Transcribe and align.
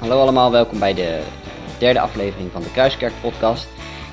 Hallo 0.00 0.20
allemaal, 0.20 0.50
welkom 0.50 0.78
bij 0.78 0.94
de 0.94 1.20
derde 1.78 2.00
aflevering 2.00 2.52
van 2.52 2.62
de 2.62 2.70
Kruiskerk 2.70 3.12
podcast. 3.20 3.68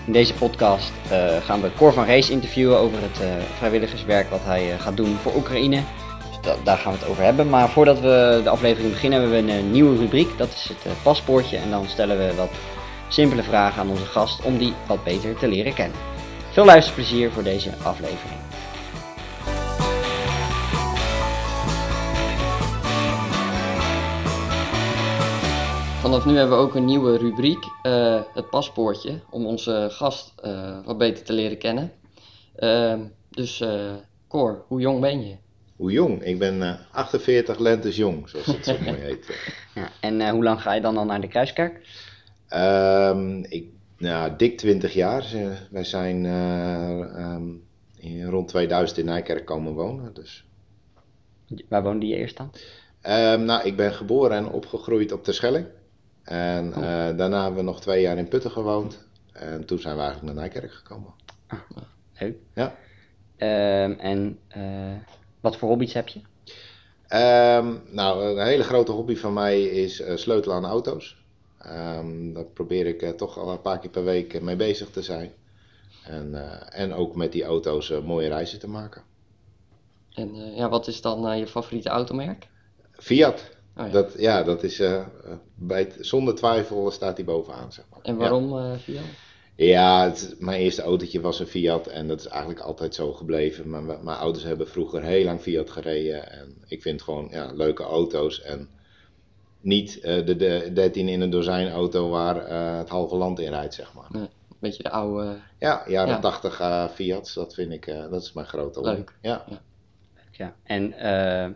In 0.05 0.13
deze 0.13 0.33
podcast 0.33 0.91
eh, 1.09 1.37
gaan 1.43 1.61
we 1.61 1.69
Cor 1.77 1.93
van 1.93 2.03
Rees 2.05 2.29
interviewen 2.29 2.77
over 2.77 3.01
het 3.01 3.21
eh, 3.21 3.27
vrijwilligerswerk 3.57 4.29
wat 4.29 4.43
hij 4.43 4.71
eh, 4.73 4.79
gaat 4.79 4.97
doen 4.97 5.17
voor 5.21 5.35
Oekraïne. 5.35 5.81
Dus 6.29 6.37
da- 6.41 6.55
daar 6.63 6.77
gaan 6.77 6.91
we 6.93 6.99
het 6.99 7.07
over 7.07 7.23
hebben. 7.23 7.49
Maar 7.49 7.69
voordat 7.69 7.99
we 7.99 8.39
de 8.43 8.49
aflevering 8.49 8.91
beginnen 8.91 9.21
hebben 9.21 9.45
we 9.45 9.51
een 9.51 9.71
nieuwe 9.71 9.97
rubriek, 9.97 10.37
dat 10.37 10.47
is 10.47 10.69
het 10.83 10.93
paspoortje. 11.03 11.57
En 11.57 11.69
dan 11.69 11.85
stellen 11.87 12.17
we 12.17 12.35
wat 12.35 12.51
simpele 13.07 13.43
vragen 13.43 13.81
aan 13.81 13.89
onze 13.89 14.05
gast 14.05 14.41
om 14.41 14.57
die 14.57 14.73
wat 14.87 15.03
beter 15.03 15.35
te 15.37 15.47
leren 15.47 15.73
kennen. 15.73 15.97
Veel 16.51 16.65
luisterplezier 16.65 17.31
voor 17.31 17.43
deze 17.43 17.69
aflevering. 17.83 18.36
Vanaf 26.07 26.25
nu 26.25 26.37
hebben 26.37 26.57
we 26.57 26.63
ook 26.63 26.75
een 26.75 26.85
nieuwe 26.85 27.17
rubriek, 27.17 27.65
eh, 27.81 28.21
het 28.33 28.49
paspoortje, 28.49 29.19
om 29.29 29.45
onze 29.45 29.87
gast 29.91 30.33
eh, 30.41 30.85
wat 30.85 30.97
beter 30.97 31.23
te 31.23 31.33
leren 31.33 31.57
kennen. 31.57 31.91
Ehm, 32.55 32.99
dus 33.29 33.61
eh 33.61 33.93
Cor, 34.27 34.63
hoe 34.67 34.79
jong 34.79 34.99
ben 34.99 35.27
je? 35.27 35.35
Hoe 35.75 35.91
jong? 35.91 36.23
Ik 36.23 36.39
ben 36.39 36.61
eh, 36.61 36.73
48 36.91 37.59
lentes 37.59 37.95
jong, 37.95 38.29
zoals 38.29 38.45
het 38.45 38.65
zo 38.65 38.75
mooi 38.85 38.97
heet. 38.97 39.39
Ja, 39.75 39.89
en 40.01 40.21
eh, 40.21 40.29
hoe 40.29 40.43
lang 40.43 40.61
ga 40.61 40.73
je 40.73 40.81
dan 40.81 40.97
al 40.97 41.05
naar 41.05 41.21
de 41.21 41.27
Kruiskerk? 41.27 41.87
Ehm, 42.47 43.43
ik, 43.43 43.65
nou, 43.97 44.35
dik 44.37 44.57
20 44.57 44.93
jaar. 44.93 45.25
Wij 45.69 45.83
zijn 45.83 46.25
eh, 46.25 47.01
ehm, 47.01 47.47
in, 47.97 48.25
rond 48.25 48.47
2000 48.47 48.99
in 48.99 49.05
Nijkerk 49.05 49.45
komen 49.45 49.73
wonen. 49.73 50.13
Dus. 50.13 50.45
Waar 51.69 51.83
woonde 51.83 52.07
je 52.07 52.15
eerst 52.15 52.37
dan? 52.37 52.51
Ehm, 53.01 53.43
nou, 53.43 53.65
ik 53.65 53.75
ben 53.75 53.93
geboren 53.93 54.37
en 54.37 54.49
opgegroeid 54.49 55.11
op 55.11 55.23
Terschelling. 55.23 55.65
En 56.27 56.73
Oh. 56.75 56.83
eh, 56.83 57.17
daarna 57.17 57.41
hebben 57.41 57.59
we 57.59 57.71
nog 57.71 57.81
twee 57.81 58.01
jaar 58.01 58.17
in 58.17 58.27
Putten 58.27 58.51
gewoond. 58.51 59.07
En 59.31 59.65
toen 59.65 59.79
zijn 59.79 59.95
we 59.95 60.01
eigenlijk 60.01 60.33
naar 60.33 60.43
Nijkerk 60.43 60.71
gekomen. 60.73 61.13
Leuk. 62.19 62.37
Ja. 62.53 62.75
Ehm, 63.37 63.91
en 63.91 64.39
eh, 64.47 64.95
wat 65.41 65.57
voor 65.57 65.69
hobby's 65.69 65.93
heb 65.93 66.07
je? 66.07 66.21
Ehm, 67.07 67.73
nou, 67.91 68.25
een 68.39 68.45
hele 68.45 68.63
grote 68.63 68.91
hobby 68.91 69.15
van 69.15 69.33
mij 69.33 69.63
is 69.63 70.01
eh, 70.01 70.15
sleutelen 70.15 70.55
aan 70.57 70.65
auto's. 70.65 71.17
Ehm, 71.59 72.33
daar 72.33 72.45
probeer 72.45 72.85
ik 72.85 73.01
eh, 73.01 73.09
toch 73.09 73.37
al 73.37 73.51
een 73.51 73.61
paar 73.61 73.79
keer 73.79 73.89
per 73.89 74.03
week 74.03 74.41
mee 74.41 74.55
bezig 74.55 74.89
te 74.89 75.01
zijn. 75.01 75.31
En, 76.03 76.35
eh, 76.35 76.81
en 76.81 76.93
ook 76.93 77.15
met 77.15 77.31
die 77.31 77.43
auto's 77.43 77.89
mooie 78.05 78.27
reizen 78.27 78.59
te 78.59 78.69
maken. 78.69 79.01
En 80.13 80.35
eh, 80.35 80.57
ja, 80.57 80.69
wat 80.69 80.87
is 80.87 81.01
dan 81.01 81.27
eh, 81.27 81.39
je 81.39 81.47
favoriete 81.47 81.89
automerk? 81.89 82.47
Fiat, 82.91 83.49
Oh, 83.79 83.85
ja. 83.85 83.91
dat, 83.91 84.13
ja, 84.17 84.43
dat 84.43 84.63
is 84.63 84.79
eh, 84.79 85.05
bij 85.55 85.79
het- 85.79 85.97
zonder 85.99 86.35
twijfel 86.35 86.91
staat 86.91 87.15
die 87.15 87.25
bovenaan. 87.25 87.71
Zeg 87.71 87.85
maar. 87.91 87.99
En 88.01 88.17
waarom 88.17 88.57
eh 88.57 88.77
Fiat? 88.77 89.03
Ja, 89.55 90.03
het, 90.03 90.35
mijn 90.39 90.59
eerste 90.61 90.81
autootje 90.81 91.21
was 91.21 91.39
een 91.39 91.47
Fiat 91.47 91.87
en 91.87 92.07
dat 92.07 92.19
is 92.19 92.27
eigenlijk 92.27 92.59
altijd 92.59 92.95
zo 92.95 93.13
gebleven. 93.13 93.69
Maar 93.69 93.83
mijn 93.83 94.03
mijn 94.03 94.17
ouders 94.17 94.43
hebben 94.43 94.67
vroeger 94.67 95.01
heel 95.03 95.23
lang 95.25 95.39
Fiat 95.41 95.69
gereden 95.69 96.31
en 96.31 96.55
ik 96.67 96.81
vind 96.81 97.01
gewoon 97.01 97.27
ja, 97.31 97.51
leuke 97.53 97.83
auto's. 97.83 98.41
En 98.41 98.69
niet 99.61 99.99
eh, 99.99 100.25
de, 100.25 100.35
de 100.35 100.69
13 100.73 101.07
in 101.07 101.21
een 101.21 101.29
dozijn 101.29 101.71
auto 101.71 102.09
waar 102.09 102.45
eh, 102.45 102.77
het 102.77 102.89
halve 102.89 103.15
land 103.15 103.39
in 103.39 103.49
rijdt, 103.49 103.73
zeg 103.73 103.93
maar. 103.93 104.07
Een 104.11 104.29
beetje 104.59 104.83
de 104.83 104.89
oude... 104.89 105.35
Ja, 105.59 105.83
jaren 105.87 106.13
Ja. 106.13 106.19
80 106.19 106.59
eh, 106.59 106.87
Fiat's, 106.87 107.33
dat 107.33 107.53
vind 107.53 107.71
ik, 107.71 107.87
eh, 107.87 108.09
dat 108.11 108.21
is 108.21 108.33
mijn 108.33 108.47
grote. 108.47 108.81
Leuk. 108.81 109.13
Ja. 109.21 109.45
Ja. 110.31 110.55
En 110.63 110.93
eh, 110.93 111.49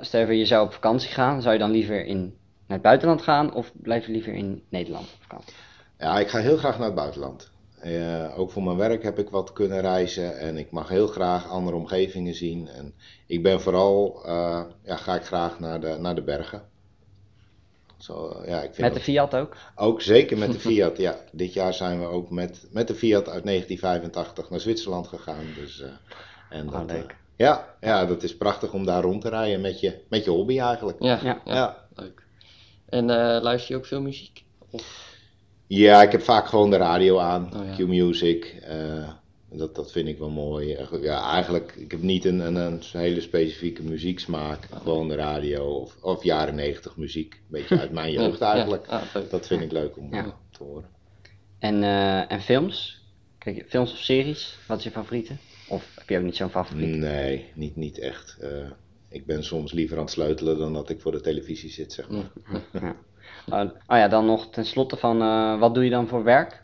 stel 0.00 0.30
je 0.30 0.46
zou 0.46 0.66
op 0.66 0.72
vakantie 0.72 1.10
gaan, 1.10 1.42
zou 1.42 1.54
je 1.54 1.60
dan 1.60 1.70
liever 1.70 2.04
in, 2.04 2.20
naar 2.66 2.78
het 2.78 2.82
buitenland 2.82 3.22
gaan 3.22 3.54
of 3.54 3.72
blijf 3.74 4.06
je 4.06 4.12
liever 4.12 4.34
in 4.34 4.62
Nederland 4.68 5.04
op 5.04 5.22
vakantie? 5.22 5.54
ja, 6.02 6.18
ik 6.18 6.28
ga 6.28 6.38
heel 6.38 6.56
graag 6.56 6.78
naar 6.78 6.86
het 6.86 6.94
buitenland. 6.94 7.50
Eh, 7.80 8.38
ook 8.38 8.50
voor 8.50 8.62
mijn 8.62 8.76
werk 8.76 9.02
heb 9.02 9.18
ik 9.18 9.28
wat 9.28 9.52
kunnen 9.52 9.80
reizen 9.80 10.38
en 10.38 10.56
ik 10.56 10.70
mag 10.70 10.88
heel 10.88 11.06
graag 11.06 11.48
andere 11.48 11.76
omgevingen 11.76 12.34
zien. 12.34 12.68
En 12.68 12.94
ik 13.26 13.42
ben 13.42 13.60
vooral, 13.60 14.24
eh, 14.24 14.62
ja, 14.84 14.96
ga 14.96 15.14
ik 15.14 15.22
graag 15.22 15.60
naar 15.60 15.80
de, 15.80 15.96
naar 15.98 16.14
de 16.14 16.22
bergen. 16.22 16.62
Zo, 17.96 18.28
eh, 18.28 18.48
ja, 18.48 18.62
ik 18.62 18.74
vind 18.74 18.86
Met 18.88 18.94
de 18.94 19.00
Fiat 19.00 19.34
ook? 19.34 19.56
Ook 19.74 20.00
zeker 20.00 20.38
met 20.38 20.52
de 20.52 20.58
Fiat, 20.68 20.96
ja. 20.96 21.16
Dit 21.32 21.52
jaar 21.52 21.74
zijn 21.74 22.00
we 22.00 22.06
ook 22.06 22.30
met, 22.30 22.68
met 22.70 22.88
de 22.88 22.94
Fiat 22.94 23.28
uit 23.28 23.44
1985 23.44 24.50
naar 24.50 24.60
Zwitserland 24.60 25.08
gegaan. 25.08 25.44
Dus, 25.54 25.84
en 26.50 26.66
Oh, 26.66 26.72
dat, 26.72 26.90
leuk. 26.90 27.16
Ja, 27.36 27.74
ja, 27.80 28.06
dat 28.06 28.22
is 28.22 28.36
prachtig 28.36 28.72
om 28.72 28.84
daar 28.86 29.02
rond 29.02 29.20
te 29.22 29.28
rijden 29.28 29.60
met 29.60 29.80
je, 29.80 29.98
met 30.08 30.24
je 30.24 30.30
hobby 30.30 30.58
eigenlijk. 30.58 31.02
Ja, 31.02 31.18
Ja. 31.22 31.40
ja. 31.44 31.54
Ja. 31.54 31.86
leuk. 31.94 32.22
En 32.88 33.10
eh, 33.10 33.42
luister 33.42 33.70
je 33.72 33.76
ook 33.80 33.86
veel 33.86 34.00
muziek? 34.00 34.44
Ja, 35.66 36.02
ik 36.02 36.12
heb 36.12 36.22
vaak 36.22 36.46
gewoon 36.46 36.70
de 36.70 36.76
radio 36.76 37.18
aan, 37.18 37.54
Oh, 37.56 37.66
ja. 37.66 37.74
Q-music. 37.76 38.44
eh, 38.62 39.08
dat, 39.50 39.74
dat 39.74 39.92
vind 39.92 40.08
ik 40.08 40.18
wel 40.18 40.30
mooi. 40.30 40.72
Eh, 40.74 41.02
Ja, 41.02 41.32
eigenlijk, 41.32 41.74
ik 41.76 41.90
heb 41.90 42.02
niet 42.02 42.24
een, 42.24 42.38
een, 42.40 42.54
een 42.56 42.80
hele 42.92 43.20
specifieke 43.20 43.82
muzieksmaak. 43.82 44.68
Gewoon 44.82 45.08
de 45.08 45.14
radio 45.14 45.64
of, 45.64 45.96
of 46.00 46.24
jaren 46.24 46.54
90 46.54 46.96
muziek. 46.96 47.34
Een 47.34 47.40
beetje 47.48 47.78
uit 47.78 47.92
mijn 47.92 48.12
jeugd 48.20 48.38
Ja, 48.38 48.52
eigenlijk. 48.52 48.86
Ja, 48.90 49.02
leuk. 49.14 49.30
Dat 49.30 49.46
vind 49.46 49.62
ik 49.62 49.72
leuk 49.72 49.96
om 49.96 50.14
Ja. 50.14 50.36
te 50.50 50.62
horen. 50.64 50.88
En, 51.58 51.82
eh, 51.82 52.32
en 52.32 52.40
films? 52.40 53.00
Kijk, 53.38 53.56
je 53.56 53.64
films 53.68 53.92
of 53.92 53.98
series? 53.98 54.58
Wat 54.68 54.78
is 54.78 54.84
je 54.84 54.90
favoriete? 54.90 55.32
Of 55.72 55.94
heb 55.98 56.08
je 56.08 56.18
ook 56.18 56.24
niet 56.24 56.36
zo'n 56.36 56.50
favoriet? 56.50 56.96
Nee, 56.96 57.50
niet, 57.54 57.76
niet 57.76 57.98
echt. 57.98 58.36
Eh, 58.40 58.70
ik 59.08 59.26
ben 59.26 59.44
soms 59.44 59.72
liever 59.72 59.96
aan 59.96 60.02
het 60.02 60.12
sleutelen 60.12 60.58
dan 60.58 60.72
dat 60.72 60.90
ik 60.90 61.00
voor 61.00 61.12
de 61.12 61.20
televisie 61.20 61.70
zit, 61.70 61.92
zeg 61.92 62.08
maar. 62.08 62.30
Ja. 62.72 62.96
Oh, 63.48 63.60
oh 63.86 63.96
ja, 63.96 64.08
dan 64.08 64.26
nog 64.26 64.50
ten 64.50 64.64
slotte 64.64 64.96
van, 64.96 65.20
eh, 65.22 65.58
wat 65.58 65.74
doe 65.74 65.84
je 65.84 65.90
dan 65.90 66.08
voor 66.08 66.24
werk? 66.24 66.60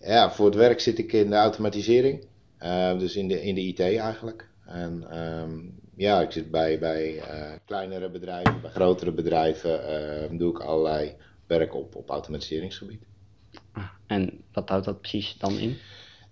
Ja, 0.00 0.30
voor 0.30 0.46
het 0.46 0.54
werk 0.54 0.80
zit 0.80 0.98
ik 0.98 1.12
in 1.12 1.30
de 1.30 1.36
automatisering. 1.36 2.26
Eh, 2.58 2.98
dus 2.98 3.16
in 3.16 3.28
de, 3.28 3.42
in 3.42 3.54
de 3.54 3.60
IT 3.60 3.80
eigenlijk. 3.80 4.48
En 4.66 5.06
ehm, 5.10 5.58
ja, 5.96 6.20
ik 6.20 6.30
zit 6.30 6.50
bij, 6.50 6.78
bij 6.78 7.18
eh, 7.18 7.52
kleinere 7.66 8.10
bedrijven, 8.10 8.60
bij 8.60 8.70
grotere 8.70 9.12
bedrijven. 9.12 9.88
eh, 9.88 10.38
doe 10.38 10.50
ik 10.50 10.58
allerlei 10.60 11.14
werk 11.46 11.74
op, 11.74 11.94
op 11.94 12.08
automatiseringsgebied. 12.10 13.02
En 14.06 14.42
wat 14.52 14.68
houdt 14.68 14.84
dat 14.84 15.00
precies 15.00 15.36
dan 15.38 15.58
in? 15.58 15.76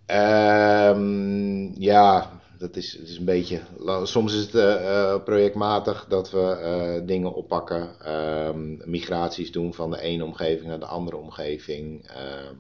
Ehm, 0.06 1.81
ja, 1.82 2.31
dat 2.59 2.76
is, 2.76 2.92
het 2.92 3.09
is 3.09 3.19
een 3.19 3.25
beetje. 3.25 3.60
Soms 4.03 4.34
is 4.34 4.41
het 4.41 4.54
eh, 4.54 5.12
eh, 5.12 5.22
projectmatig 5.22 6.06
dat 6.09 6.31
we 6.31 6.50
eh, 6.50 7.06
dingen 7.06 7.34
oppakken, 7.34 8.00
ehm, 8.00 8.91
migraties 8.91 9.53
doen 9.53 9.75
van 9.75 9.91
de 9.91 10.00
ene 10.00 10.25
omgeving 10.25 10.66
naar 10.69 10.81
de 10.81 10.87
andere 10.87 11.16
omgeving. 11.16 12.06
ehm, 12.06 12.54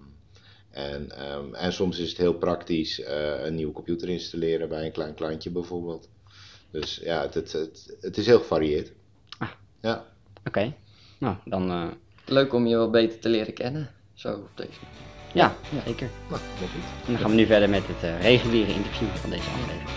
en, 0.70 1.10
ehm, 1.10 1.54
en 1.54 1.72
soms 1.72 1.98
is 1.98 2.08
het 2.08 2.18
heel 2.18 2.34
praktisch 2.34 3.00
eh, 3.00 3.44
een 3.44 3.54
nieuwe 3.54 3.72
computer 3.72 4.08
installeren 4.08 4.68
bij 4.68 4.84
een 4.84 4.92
klein 4.92 5.14
klantje 5.14 5.50
bijvoorbeeld. 5.50 6.08
Dus 6.70 7.00
ja, 7.04 7.22
het, 7.22 7.34
het, 7.34 7.52
het, 7.52 7.96
het 8.00 8.16
is 8.16 8.26
heel 8.26 8.38
gevarieerd. 8.38 8.92
Ah. 9.38 9.48
Ja. 9.80 10.04
Oké, 10.44 10.74
nou 11.18 11.36
dan, 11.44 11.70
eh, 11.70 11.86
Leuk 12.26 12.52
om 12.52 12.66
je 12.66 12.76
wat 12.76 12.90
beter 12.90 13.18
te 13.18 13.28
leren 13.28 13.54
kennen. 13.54 13.90
Zo, 14.14 14.32
op 14.32 14.50
deze 14.54 14.78
ja, 15.34 15.54
zeker. 15.84 16.08
Nou, 16.28 16.40
dat 16.60 16.68
goed. 16.68 16.82
En 17.06 17.12
dan 17.12 17.18
gaan 17.18 17.30
we 17.30 17.36
nu 17.36 17.46
verder 17.46 17.70
met 17.70 17.86
het 17.86 18.02
eh, 18.02 18.20
reguliere 18.20 18.74
interview 18.74 19.08
van 19.08 19.30
deze 19.30 19.42
aflevering. 19.42 19.88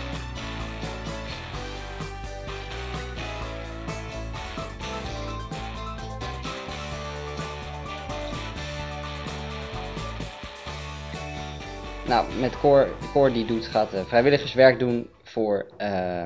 Nou, 12.06 12.26
met 12.40 12.58
Cor, 12.58 12.88
Cor 13.12 13.32
die 13.32 13.44
doet, 13.44 13.66
gaat 13.66 13.92
eh, 13.92 14.00
vrijwilligerswerk 14.04 14.78
doen 14.78 15.08
voor, 15.22 15.66
eh, 15.76 16.24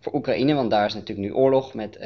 voor 0.00 0.14
Oekraïne, 0.14 0.54
want 0.54 0.70
daar 0.70 0.86
is 0.86 0.94
natuurlijk 0.94 1.28
nu 1.28 1.34
oorlog 1.34 1.74
met, 1.74 1.98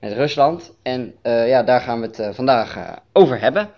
met 0.00 0.12
Rusland. 0.12 0.72
En 0.82 1.14
ja, 1.22 1.62
daar 1.62 1.80
gaan 1.80 2.00
we 2.00 2.06
het 2.06 2.34
vandaag 2.34 3.00
over 3.12 3.40
hebben. 3.40 3.70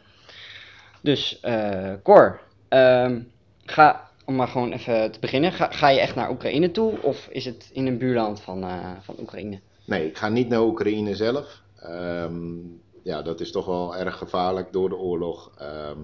Dus 1.02 1.40
eh 1.40 1.92
Cor, 2.02 2.40
ehm, 2.68 3.20
ga, 3.64 4.10
om 4.24 4.34
maar 4.34 4.48
gewoon 4.48 4.72
even 4.72 5.12
te 5.12 5.20
beginnen, 5.20 5.52
ga, 5.52 5.70
ga 5.70 5.88
je 5.88 6.00
echt 6.00 6.14
naar 6.14 6.30
Oekraïne 6.30 6.70
toe 6.70 7.02
of 7.02 7.28
is 7.30 7.44
het 7.44 7.70
in 7.72 7.86
een 7.86 7.98
buurland 7.98 8.40
van, 8.40 8.62
eh, 8.62 8.90
van 9.00 9.14
Oekraïne? 9.20 9.60
Nee, 9.86 10.06
ik 10.06 10.16
ga 10.16 10.28
niet 10.28 10.48
naar 10.48 10.62
Oekraïne 10.62 11.14
zelf. 11.14 11.62
Ehm, 11.76 12.34
ja, 13.02 13.22
dat 13.22 13.40
is 13.40 13.52
toch 13.52 13.66
wel 13.66 13.96
erg 13.96 14.18
gevaarlijk 14.18 14.72
door 14.72 14.88
de 14.88 14.96
oorlog. 14.96 15.52
Ehm, 15.58 16.00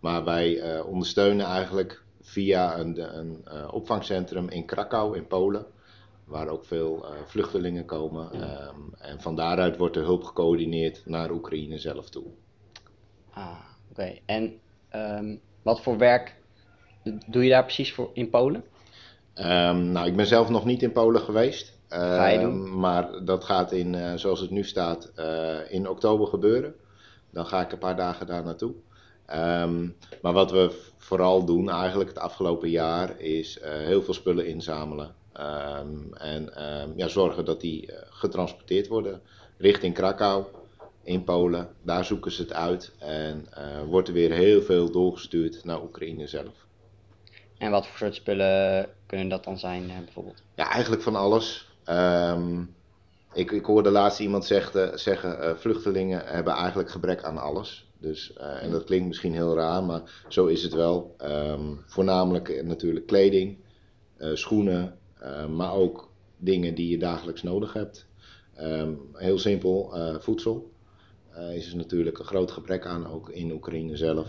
maar 0.00 0.24
wij 0.24 0.60
eh, 0.60 0.86
ondersteunen 0.86 1.46
eigenlijk 1.46 2.02
via 2.20 2.78
een, 2.78 3.18
een 3.18 3.44
opvangcentrum 3.70 4.48
in 4.48 4.64
Krakau 4.66 5.16
in 5.16 5.26
Polen, 5.26 5.66
waar 6.24 6.48
ook 6.48 6.64
veel 6.64 7.06
vluchtelingen 7.26 7.84
komen. 7.84 8.30
En 8.98 9.20
van 9.20 9.36
daaruit 9.36 9.76
wordt 9.76 9.94
de 9.94 10.00
hulp 10.00 10.24
gecoördineerd 10.24 11.02
naar 11.04 11.30
Oekraïne 11.30 11.78
zelf 11.78 12.10
toe. 12.10 12.24
Ah, 13.30 13.67
oké. 13.98 14.18
En 14.26 14.58
ehm, 14.88 15.36
wat 15.62 15.80
voor 15.80 15.98
werk 15.98 16.36
doe 17.26 17.44
je 17.44 17.50
daar 17.50 17.64
precies 17.64 17.92
voor 17.92 18.10
in 18.12 18.30
Polen? 18.30 18.64
Ehm, 19.34 19.92
nou, 19.92 20.06
ik 20.06 20.16
ben 20.16 20.26
zelf 20.26 20.48
nog 20.48 20.64
niet 20.64 20.82
in 20.82 20.92
Polen 20.92 21.20
geweest. 21.20 21.76
Ga 21.88 22.26
je 22.26 22.38
Ehm, 22.38 22.44
doen? 22.44 22.78
Maar 22.78 23.24
dat 23.24 23.44
gaat 23.44 23.72
in, 23.72 23.94
eh, 23.94 24.12
zoals 24.14 24.40
het 24.40 24.50
nu 24.50 24.64
staat, 24.64 25.10
eh, 25.14 25.72
in 25.72 25.88
oktober 25.88 26.26
gebeuren. 26.26 26.74
Dan 27.30 27.46
ga 27.46 27.60
ik 27.60 27.72
een 27.72 27.78
paar 27.78 27.96
dagen 27.96 28.26
daar 28.26 28.44
naartoe. 28.44 28.74
Maar 30.22 30.32
wat 30.32 30.50
we 30.50 30.90
vooral 30.96 31.44
doen 31.44 31.70
eigenlijk 31.70 32.08
het 32.08 32.18
afgelopen 32.18 32.70
jaar 32.70 33.20
is 33.20 33.58
eh, 33.58 33.72
heel 33.72 34.02
veel 34.02 34.14
spullen 34.14 34.46
inzamelen. 34.46 35.14
En 36.18 36.52
ja, 36.96 37.08
zorgen 37.08 37.44
dat 37.44 37.60
die 37.60 37.90
getransporteerd 38.10 38.88
worden 38.88 39.20
richting 39.58 39.94
Krakau 39.94 40.44
in 41.08 41.24
Polen. 41.24 41.68
Daar 41.82 42.04
zoeken 42.04 42.32
ze 42.32 42.42
het 42.42 42.52
uit 42.52 42.92
en 42.98 43.46
eh, 43.50 43.82
wordt 43.82 44.08
er 44.08 44.14
weer 44.14 44.32
heel 44.32 44.62
veel 44.62 44.90
doorgestuurd 44.90 45.64
naar 45.64 45.82
Oekraïne 45.82 46.26
zelf. 46.26 46.66
En 47.58 47.70
wat 47.70 47.86
voor 47.86 47.98
soort 47.98 48.14
spullen 48.14 48.88
kunnen 49.06 49.28
dat 49.28 49.44
dan 49.44 49.58
zijn, 49.58 49.90
eh, 49.90 49.96
bijvoorbeeld? 50.04 50.42
Ja, 50.54 50.70
eigenlijk 50.70 51.02
van 51.02 51.16
alles. 51.16 51.68
Ehm, 51.84 52.62
ik, 53.32 53.50
ik 53.50 53.64
hoorde 53.64 53.90
laatst 53.90 54.20
iemand 54.20 54.44
zegde- 54.44 54.92
zeggen, 54.94 55.42
eh, 55.42 55.54
vluchtelingen 55.54 56.22
hebben 56.24 56.52
eigenlijk 56.52 56.90
gebrek 56.90 57.22
aan 57.22 57.38
alles. 57.38 57.86
Dus, 58.00 58.32
en 58.32 58.70
dat 58.70 58.84
klinkt 58.84 59.06
misschien 59.06 59.32
heel 59.32 59.54
raar, 59.54 59.84
maar 59.84 60.24
zo 60.28 60.46
is 60.46 60.62
het 60.62 60.72
wel. 60.72 61.14
Ehm, 61.18 61.74
voornamelijk 61.86 62.64
natuurlijk 62.64 63.06
kleding, 63.06 63.58
schoenen, 64.18 64.98
maar 65.56 65.72
ook 65.72 66.10
dingen 66.36 66.74
die 66.74 66.88
je 66.90 66.98
dagelijks 66.98 67.42
nodig 67.42 67.72
hebt. 67.72 68.06
Ehm, 68.54 68.92
heel 69.12 69.38
simpel, 69.38 69.92
voedsel 70.20 70.70
is 71.38 71.70
er 71.70 71.76
natuurlijk 71.76 72.18
een 72.18 72.24
groot 72.24 72.50
gebrek 72.50 72.86
aan, 72.86 73.06
ook 73.06 73.30
in 73.30 73.52
Oekraïne 73.52 73.96
zelf. 73.96 74.28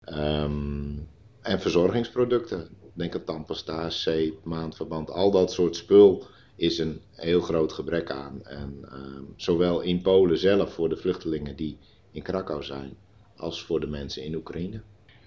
Ehm, 0.00 0.98
en 1.42 1.60
verzorgingsproducten. 1.60 2.68
Denk 2.92 3.14
aan 3.14 3.24
tandpasta, 3.24 3.90
zeep, 3.90 4.44
maandverband, 4.44 5.10
al 5.10 5.30
dat 5.30 5.52
soort 5.52 5.76
spul 5.76 6.24
is 6.56 6.78
een 6.78 7.00
heel 7.14 7.40
groot 7.40 7.72
gebrek 7.72 8.10
aan. 8.10 8.44
En 8.44 8.78
ehm, 8.90 9.22
zowel 9.36 9.80
in 9.80 10.02
Polen 10.02 10.38
zelf 10.38 10.72
voor 10.72 10.88
de 10.88 10.96
vluchtelingen 10.96 11.56
die 11.56 11.78
in 12.10 12.22
Krakau 12.22 12.62
zijn, 12.62 12.96
als 13.36 13.62
voor 13.62 13.80
de 13.80 13.86
mensen 13.86 14.24
in 14.24 14.34
Oekraïne. 14.34 14.80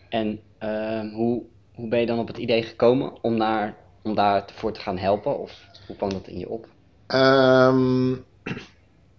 En 0.10 0.40
ehm, 0.58 1.10
hoe, 1.10 1.44
hoe 1.74 1.88
ben 1.88 2.00
je 2.00 2.06
dan 2.06 2.20
op 2.20 2.28
het 2.28 2.38
idee 2.38 2.64
gekomen 2.64 3.24
om, 3.24 3.40
daar, 3.40 3.78
om 4.02 4.16
daarvoor 4.16 4.72
te 4.72 4.80
gaan 4.80 4.98
helpen? 4.98 5.40
Of 5.40 5.66
hoe 5.88 5.96
kwam 5.96 6.10
dat 6.10 6.28
in 6.28 6.40
je 6.40 6.50
op? 6.50 6.68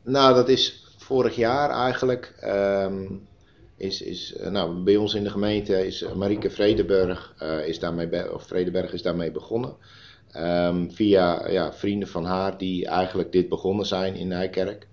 Nou, 0.02 0.34
dat 0.34 0.48
is 0.48 0.89
vorig 1.10 1.36
jaar 1.36 1.70
eigenlijk. 1.70 2.34
ehm, 2.40 3.06
is, 3.76 4.02
is, 4.02 4.34
eh, 4.36 4.50
nou, 4.50 4.82
bij 4.82 4.96
ons 4.96 5.14
in 5.14 5.22
de 5.22 5.30
gemeente 5.30 5.86
is 5.86 6.04
Marieke 6.14 6.50
Vredenberg, 6.50 7.34
eh, 7.38 7.66
is 7.66 7.78
daarmee 7.78 8.34
of 8.34 8.42
Vredenberg 8.46 8.92
is 8.92 9.02
daarmee 9.02 9.30
begonnen. 9.30 9.76
Ehm, 10.32 10.90
via 10.90 11.48
ja, 11.48 11.72
vrienden 11.72 12.08
van 12.08 12.24
haar 12.24 12.58
die 12.58 12.86
eigenlijk 12.86 13.32
dit 13.32 13.48
begonnen 13.48 13.86
zijn 13.86 14.14
in 14.14 14.28
Nijkerk. 14.28 14.88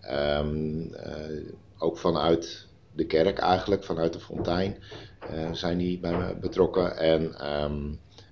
Ehm, 0.00 0.92
eh, 0.92 1.54
ook 1.78 1.98
vanuit 1.98 2.66
de 2.92 3.06
kerk 3.06 3.38
eigenlijk, 3.38 3.84
vanuit 3.84 4.12
de 4.12 4.20
fontein, 4.20 4.76
zijn 5.52 5.78
die 5.78 5.98
bij 5.98 6.16
me 6.16 6.36
betrokken. 6.40 6.96
En, 6.96 7.34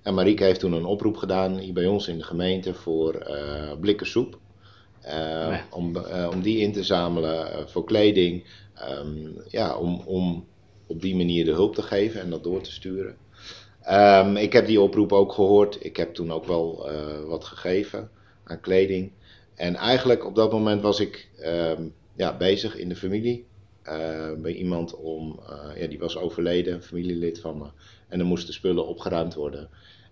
en 0.03 0.13
Marieke 0.13 0.43
heeft 0.43 0.59
toen 0.59 0.73
een 0.73 0.85
oproep 0.85 1.17
gedaan 1.17 1.57
hier 1.57 1.73
bij 1.73 1.85
ons 1.85 2.07
in 2.07 2.17
de 2.17 2.23
gemeente 2.23 2.73
voor 2.73 3.31
blikken 3.79 4.07
soep. 4.07 4.39
Eh, 5.01 5.59
om, 5.71 5.95
eh, 5.95 6.29
om 6.33 6.41
die 6.41 6.59
in 6.59 6.71
te 6.71 6.83
zamelen 6.83 7.51
eh, 7.51 7.65
voor 7.65 7.83
kleding. 7.83 8.43
Ehm, 8.75 9.27
ja, 9.47 9.77
om, 9.77 10.01
om 10.05 10.47
op 10.87 11.01
die 11.01 11.15
manier 11.15 11.45
de 11.45 11.51
hulp 11.51 11.75
te 11.75 11.81
geven 11.81 12.21
en 12.21 12.29
dat 12.29 12.43
door 12.43 12.61
te 12.61 12.71
sturen. 12.71 13.15
Ehm, 13.81 14.35
ik 14.35 14.53
heb 14.53 14.65
die 14.65 14.81
oproep 14.81 15.11
ook 15.11 15.33
gehoord. 15.33 15.85
Ik 15.85 15.97
heb 15.97 16.13
toen 16.13 16.31
ook 16.31 16.45
wel 16.45 16.89
wat 17.27 17.43
gegeven 17.43 18.09
aan 18.43 18.59
kleding. 18.59 19.11
En 19.55 19.75
eigenlijk 19.75 20.25
op 20.25 20.35
dat 20.35 20.51
moment 20.51 20.81
was 20.81 20.99
ik 20.99 21.29
ehm, 21.39 21.83
ja, 22.15 22.37
bezig 22.37 22.75
in 22.75 22.89
de 22.89 22.95
familie. 22.95 23.47
bij 24.37 24.53
iemand 24.53 24.95
om, 24.95 25.39
ja, 25.75 25.87
die 25.87 25.99
was 25.99 26.17
overleden, 26.17 26.73
een 26.73 26.83
familielid 26.83 27.39
van 27.39 27.57
me. 27.57 27.65
En 28.07 28.19
er 28.19 28.25
moesten 28.25 28.53
spullen 28.53 28.87
opgeruimd 28.87 29.33
worden. 29.33 29.69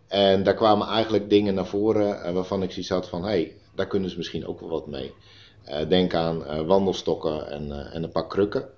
En 0.08 0.44
daar 0.44 0.54
kwamen 0.54 0.88
eigenlijk 0.88 1.30
dingen 1.30 1.54
naar 1.54 1.66
voren 1.66 2.24
eh, 2.24 2.34
waarvan 2.34 2.64
ik 2.64 2.72
zoiets 2.72 2.90
had 2.90 3.10
van, 3.10 3.22
hé, 3.22 3.28
hey, 3.28 3.56
daar 3.76 3.88
kunnen 3.88 4.10
ze 4.10 4.18
misschien 4.18 4.48
ook 4.48 4.60
wel 4.60 4.70
wat 4.70 4.88
mee. 4.88 5.14
Eh, 5.64 5.90
denk 5.90 6.14
aan 6.14 6.46
eh, 6.46 6.66
wandelstokken 6.66 7.50
en, 7.52 7.92
en 7.92 8.04
een 8.04 8.12
paar 8.12 8.28
krukken. 8.28 8.70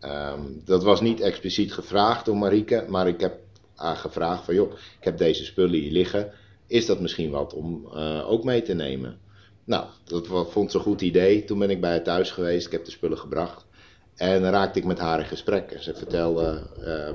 Ehm, 0.00 0.40
dat 0.64 0.82
was 0.82 1.00
niet 1.00 1.20
expliciet 1.20 1.72
gevraagd 1.72 2.24
door 2.24 2.36
Marieke, 2.36 2.84
maar 2.88 3.08
ik 3.08 3.20
heb 3.20 3.38
haar 3.74 3.96
gevraagd 3.96 4.44
van, 4.44 4.54
joh, 4.54 4.72
ik 4.72 5.04
heb 5.04 5.18
deze 5.18 5.44
spullen 5.44 5.80
hier 5.80 5.92
liggen. 5.92 6.32
Is 6.66 6.86
dat 6.86 7.00
misschien 7.00 7.30
wat 7.30 7.54
om 7.54 7.86
ook 8.26 8.44
mee 8.44 8.62
te 8.62 8.74
nemen? 8.74 9.18
Nou, 9.64 9.86
dat 10.04 10.26
vond 10.28 10.70
ze 10.70 10.76
een 10.76 10.82
goed 10.82 11.00
idee. 11.00 11.44
Toen 11.44 11.58
ben 11.58 11.70
ik 11.70 11.80
bij 11.80 11.90
haar 11.90 12.02
thuis 12.02 12.30
geweest, 12.30 12.66
ik 12.66 12.72
heb 12.72 12.84
de 12.84 12.90
spullen 12.90 13.18
gebracht. 13.18 13.66
En 14.14 14.50
raakte 14.50 14.78
ik 14.78 14.84
met 14.84 14.98
haar 14.98 15.18
in 15.18 15.26
gesprek. 15.26 15.70
En 15.70 15.82
ze 15.82 15.94
vertelde 15.94 16.62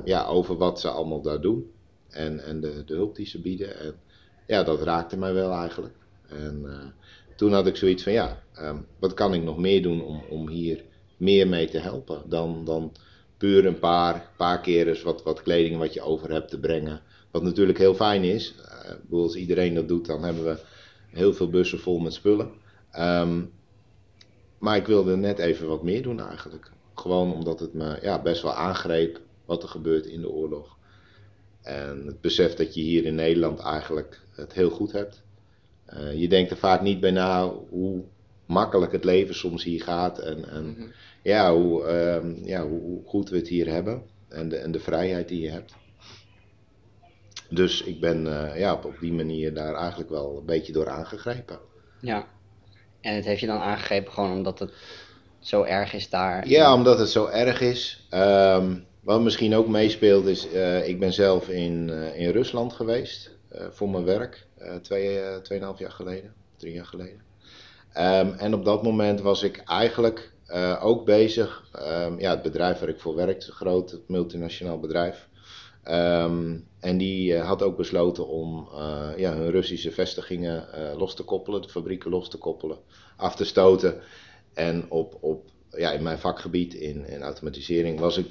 ja, 0.05 0.25
over 0.25 0.57
wat 0.57 0.79
ze 0.79 0.89
allemaal 0.89 1.21
daar 1.21 1.41
doen. 1.41 1.71
En, 2.11 2.43
en 2.43 2.61
de, 2.61 2.83
de 2.85 2.93
hulp 2.93 3.15
die 3.15 3.25
ze 3.25 3.41
bieden. 3.41 3.79
En 3.79 3.95
ja, 4.47 4.63
dat 4.63 4.81
raakte 4.81 5.17
mij 5.17 5.33
wel 5.33 5.51
eigenlijk. 5.51 5.95
En 6.27 6.61
eh, 6.65 6.87
toen 7.35 7.53
had 7.53 7.67
ik 7.67 7.75
zoiets 7.75 8.03
van, 8.03 8.11
ja, 8.11 8.43
ehm, 8.53 8.77
wat 8.99 9.13
kan 9.13 9.33
ik 9.33 9.43
nog 9.43 9.57
meer 9.57 9.81
doen 9.81 10.03
om, 10.03 10.23
om 10.29 10.47
hier 10.47 10.83
meer 11.17 11.47
mee 11.47 11.69
te 11.69 11.79
helpen? 11.79 12.21
Dan, 12.29 12.65
dan 12.65 12.91
puur 13.37 13.65
een 13.65 13.79
paar, 13.79 14.29
paar 14.37 14.61
keer 14.61 14.87
eens 14.87 15.01
wat, 15.01 15.23
wat 15.23 15.41
kleding 15.41 15.77
wat 15.77 15.93
je 15.93 16.01
over 16.01 16.31
hebt 16.31 16.49
te 16.49 16.59
brengen. 16.59 17.01
Wat 17.31 17.43
natuurlijk 17.43 17.77
heel 17.77 17.95
fijn 17.95 18.23
is. 18.23 18.55
Bedoel, 19.01 19.23
als 19.23 19.35
iedereen 19.35 19.73
dat 19.73 19.87
doet, 19.87 20.05
dan 20.05 20.23
hebben 20.23 20.43
we 20.43 20.59
heel 21.09 21.33
veel 21.33 21.49
bussen 21.49 21.79
vol 21.79 21.99
met 21.99 22.13
spullen. 22.13 22.51
Ehm, 22.91 23.41
maar 24.57 24.77
ik 24.77 24.85
wilde 24.85 25.15
net 25.15 25.39
even 25.39 25.67
wat 25.67 25.83
meer 25.83 26.01
doen 26.01 26.19
eigenlijk. 26.19 26.71
Gewoon 26.95 27.33
omdat 27.33 27.59
het 27.59 27.73
me 27.73 27.97
ja, 28.01 28.21
best 28.21 28.41
wel 28.41 28.53
aangreep 28.53 29.21
wat 29.45 29.63
er 29.63 29.69
gebeurt 29.69 30.05
in 30.05 30.21
de 30.21 30.29
oorlog. 30.29 30.77
En 31.63 32.03
het 32.05 32.21
besef 32.21 32.53
dat 32.53 32.73
je 32.73 32.81
hier 32.81 33.05
in 33.05 33.15
Nederland 33.15 33.59
eigenlijk 33.59 34.21
het 34.31 34.53
heel 34.53 34.69
goed 34.69 34.91
hebt. 34.91 35.23
Eh, 35.85 36.19
je 36.19 36.27
denkt 36.27 36.51
er 36.51 36.57
vaak 36.57 36.81
niet 36.81 36.99
bij 36.99 37.11
na 37.11 37.53
hoe 37.69 38.03
makkelijk 38.45 38.91
het 38.91 39.03
leven 39.03 39.35
soms 39.35 39.63
hier 39.63 39.83
gaat. 39.83 40.19
En, 40.19 40.49
en 40.49 40.93
ja, 41.21 41.53
hoe, 41.55 41.83
ehm, 41.83 42.45
ja, 42.45 42.67
hoe, 42.67 42.81
hoe 42.81 43.01
goed 43.05 43.29
we 43.29 43.37
het 43.37 43.47
hier 43.47 43.67
hebben. 43.67 44.01
En 44.27 44.49
de, 44.49 44.57
en 44.57 44.71
de 44.71 44.79
vrijheid 44.79 45.27
die 45.27 45.41
je 45.41 45.49
hebt. 45.49 45.73
Dus 47.49 47.83
ik 47.83 47.99
ben 47.99 48.27
eh, 48.27 48.59
ja, 48.59 48.73
op, 48.73 48.85
op 48.85 48.99
die 48.99 49.13
manier 49.13 49.53
daar 49.53 49.75
eigenlijk 49.75 50.09
wel 50.09 50.37
een 50.37 50.45
beetje 50.45 50.73
door 50.73 50.89
aangegrepen. 50.89 51.59
Ja. 52.01 52.27
En 53.01 53.15
het 53.15 53.25
heeft 53.25 53.39
je 53.39 53.47
dan 53.47 53.59
aangegrepen 53.59 54.13
gewoon 54.13 54.31
omdat 54.31 54.59
het 54.59 54.73
zo 55.39 55.63
erg 55.63 55.93
is 55.93 56.09
daar? 56.09 56.47
Ja, 56.47 56.73
omdat 56.73 56.99
het 56.99 57.09
zo 57.09 57.25
erg 57.27 57.61
is. 57.61 58.07
Ehm, 58.09 58.77
wat 59.01 59.21
misschien 59.21 59.55
ook 59.55 59.67
meespeelt 59.67 60.25
is, 60.25 60.51
eh, 60.51 60.87
ik 60.87 60.99
ben 60.99 61.13
zelf 61.13 61.49
in, 61.49 61.89
eh, 61.89 62.19
in 62.19 62.29
Rusland 62.29 62.73
geweest 62.73 63.39
eh, 63.49 63.65
voor 63.69 63.89
mijn 63.89 64.03
werk, 64.03 64.47
twee, 64.81 65.41
tweeënhalf 65.41 65.79
jaar 65.79 65.91
geleden, 65.91 66.33
drie 66.57 66.73
jaar 66.73 66.85
geleden. 66.85 67.21
Ehm, 67.93 68.33
en 68.37 68.53
op 68.53 68.65
dat 68.65 68.83
moment 68.83 69.21
was 69.21 69.43
ik 69.43 69.57
eigenlijk 69.57 70.33
ook 70.81 71.05
bezig, 71.05 71.67
ehm, 71.71 72.19
ja, 72.19 72.29
het 72.29 72.41
bedrijf 72.41 72.79
waar 72.79 72.89
ik 72.89 72.99
voor 72.99 73.15
werk, 73.15 73.37
is 73.37 73.47
een 73.47 73.53
groot 73.53 73.99
multinationaal 74.07 74.79
bedrijf. 74.79 75.29
Ehm, 75.83 76.57
en 76.79 76.97
die 76.97 77.37
had 77.37 77.61
ook 77.61 77.77
besloten 77.77 78.27
om 78.27 78.69
ja, 79.17 79.33
hun 79.33 79.51
Russische 79.51 79.91
vestigingen 79.91 80.67
los 80.97 81.15
te 81.15 81.23
koppelen, 81.23 81.61
de 81.61 81.69
fabrieken 81.69 82.09
los 82.09 82.29
te 82.29 82.37
koppelen, 82.37 82.77
af 83.17 83.35
te 83.35 83.45
stoten. 83.45 84.01
En 84.53 84.85
op, 84.89 85.17
op, 85.21 85.49
ja, 85.71 85.91
in 85.91 86.03
mijn 86.03 86.19
vakgebied 86.19 86.73
in, 86.73 87.07
in 87.07 87.21
automatisering 87.21 87.99
was 87.99 88.17
ik 88.17 88.27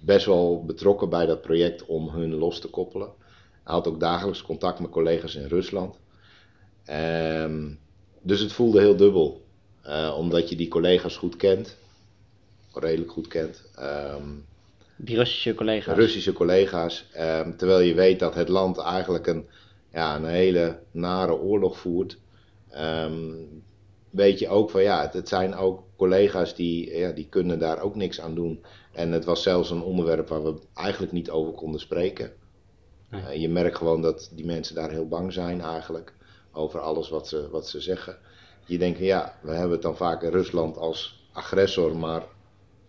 best 0.00 0.26
wel 0.26 0.64
betrokken 0.64 1.08
bij 1.08 1.26
dat 1.26 1.40
project 1.40 1.86
om 1.86 2.08
hun 2.08 2.34
los 2.34 2.60
te 2.60 2.68
koppelen. 2.68 3.08
Ik 3.08 3.72
had 3.72 3.86
ook 3.88 4.00
dagelijks 4.00 4.42
contact 4.42 4.78
met 4.80 4.90
collega's 4.90 5.34
in 5.34 5.46
Rusland. 5.46 5.98
Ehm, 6.84 7.70
dus 8.22 8.40
het 8.40 8.52
voelde 8.52 8.80
heel 8.80 8.96
dubbel, 8.96 9.44
eh, 9.82 10.14
omdat 10.18 10.48
je 10.48 10.56
die 10.56 10.68
collega's 10.68 11.16
goed 11.16 11.36
kent, 11.36 11.76
redelijk 12.72 13.10
goed 13.10 13.28
kent. 13.28 13.70
Ehm, 13.74 14.28
Die 14.96 15.16
Russische 15.16 15.54
collega's? 15.54 15.96
Russische 15.96 16.32
collega's. 16.32 17.06
ehm, 17.12 17.56
terwijl 17.56 17.80
je 17.80 17.94
weet 17.94 18.18
dat 18.18 18.34
het 18.34 18.48
land 18.48 18.78
eigenlijk 18.78 19.26
een, 19.26 19.46
ja, 19.92 20.16
een 20.16 20.24
hele 20.24 20.78
nare 20.90 21.34
oorlog 21.34 21.78
voert. 21.78 22.18
Weet 24.10 24.38
je 24.38 24.48
ook 24.48 24.70
van 24.70 24.82
ja, 24.82 25.00
het, 25.02 25.12
het 25.12 25.28
zijn 25.28 25.54
ook 25.54 25.82
collega's 25.96 26.54
die, 26.54 26.96
ja, 26.96 27.10
die 27.12 27.28
kunnen 27.28 27.58
daar 27.58 27.80
ook 27.80 27.94
niks 27.94 28.20
aan 28.20 28.34
doen. 28.34 28.64
En 28.96 29.12
het 29.12 29.24
was 29.24 29.42
zelfs 29.42 29.70
een 29.70 29.82
onderwerp 29.82 30.28
waar 30.28 30.44
we 30.44 30.58
eigenlijk 30.74 31.12
niet 31.12 31.30
over 31.30 31.52
konden 31.52 31.80
spreken. 31.80 32.32
Nee. 33.10 33.22
Eh, 33.22 33.40
je 33.40 33.48
merkt 33.48 33.76
gewoon 33.76 34.02
dat 34.02 34.30
die 34.32 34.44
mensen 34.44 34.74
daar 34.74 34.90
heel 34.90 35.08
bang 35.08 35.32
zijn 35.32 35.60
eigenlijk. 35.60 36.14
Over 36.52 36.80
alles 36.80 37.08
wat 37.08 37.28
ze, 37.28 37.48
wat 37.50 37.68
ze 37.68 37.80
zeggen. 37.80 38.18
Je 38.66 38.78
denkt, 38.78 38.98
ja, 38.98 39.38
we 39.42 39.50
hebben 39.50 39.70
het 39.70 39.82
dan 39.82 39.96
vaak 39.96 40.22
in 40.22 40.30
Rusland 40.30 40.76
als 40.76 41.28
agressor, 41.32 41.96
maar 41.96 42.22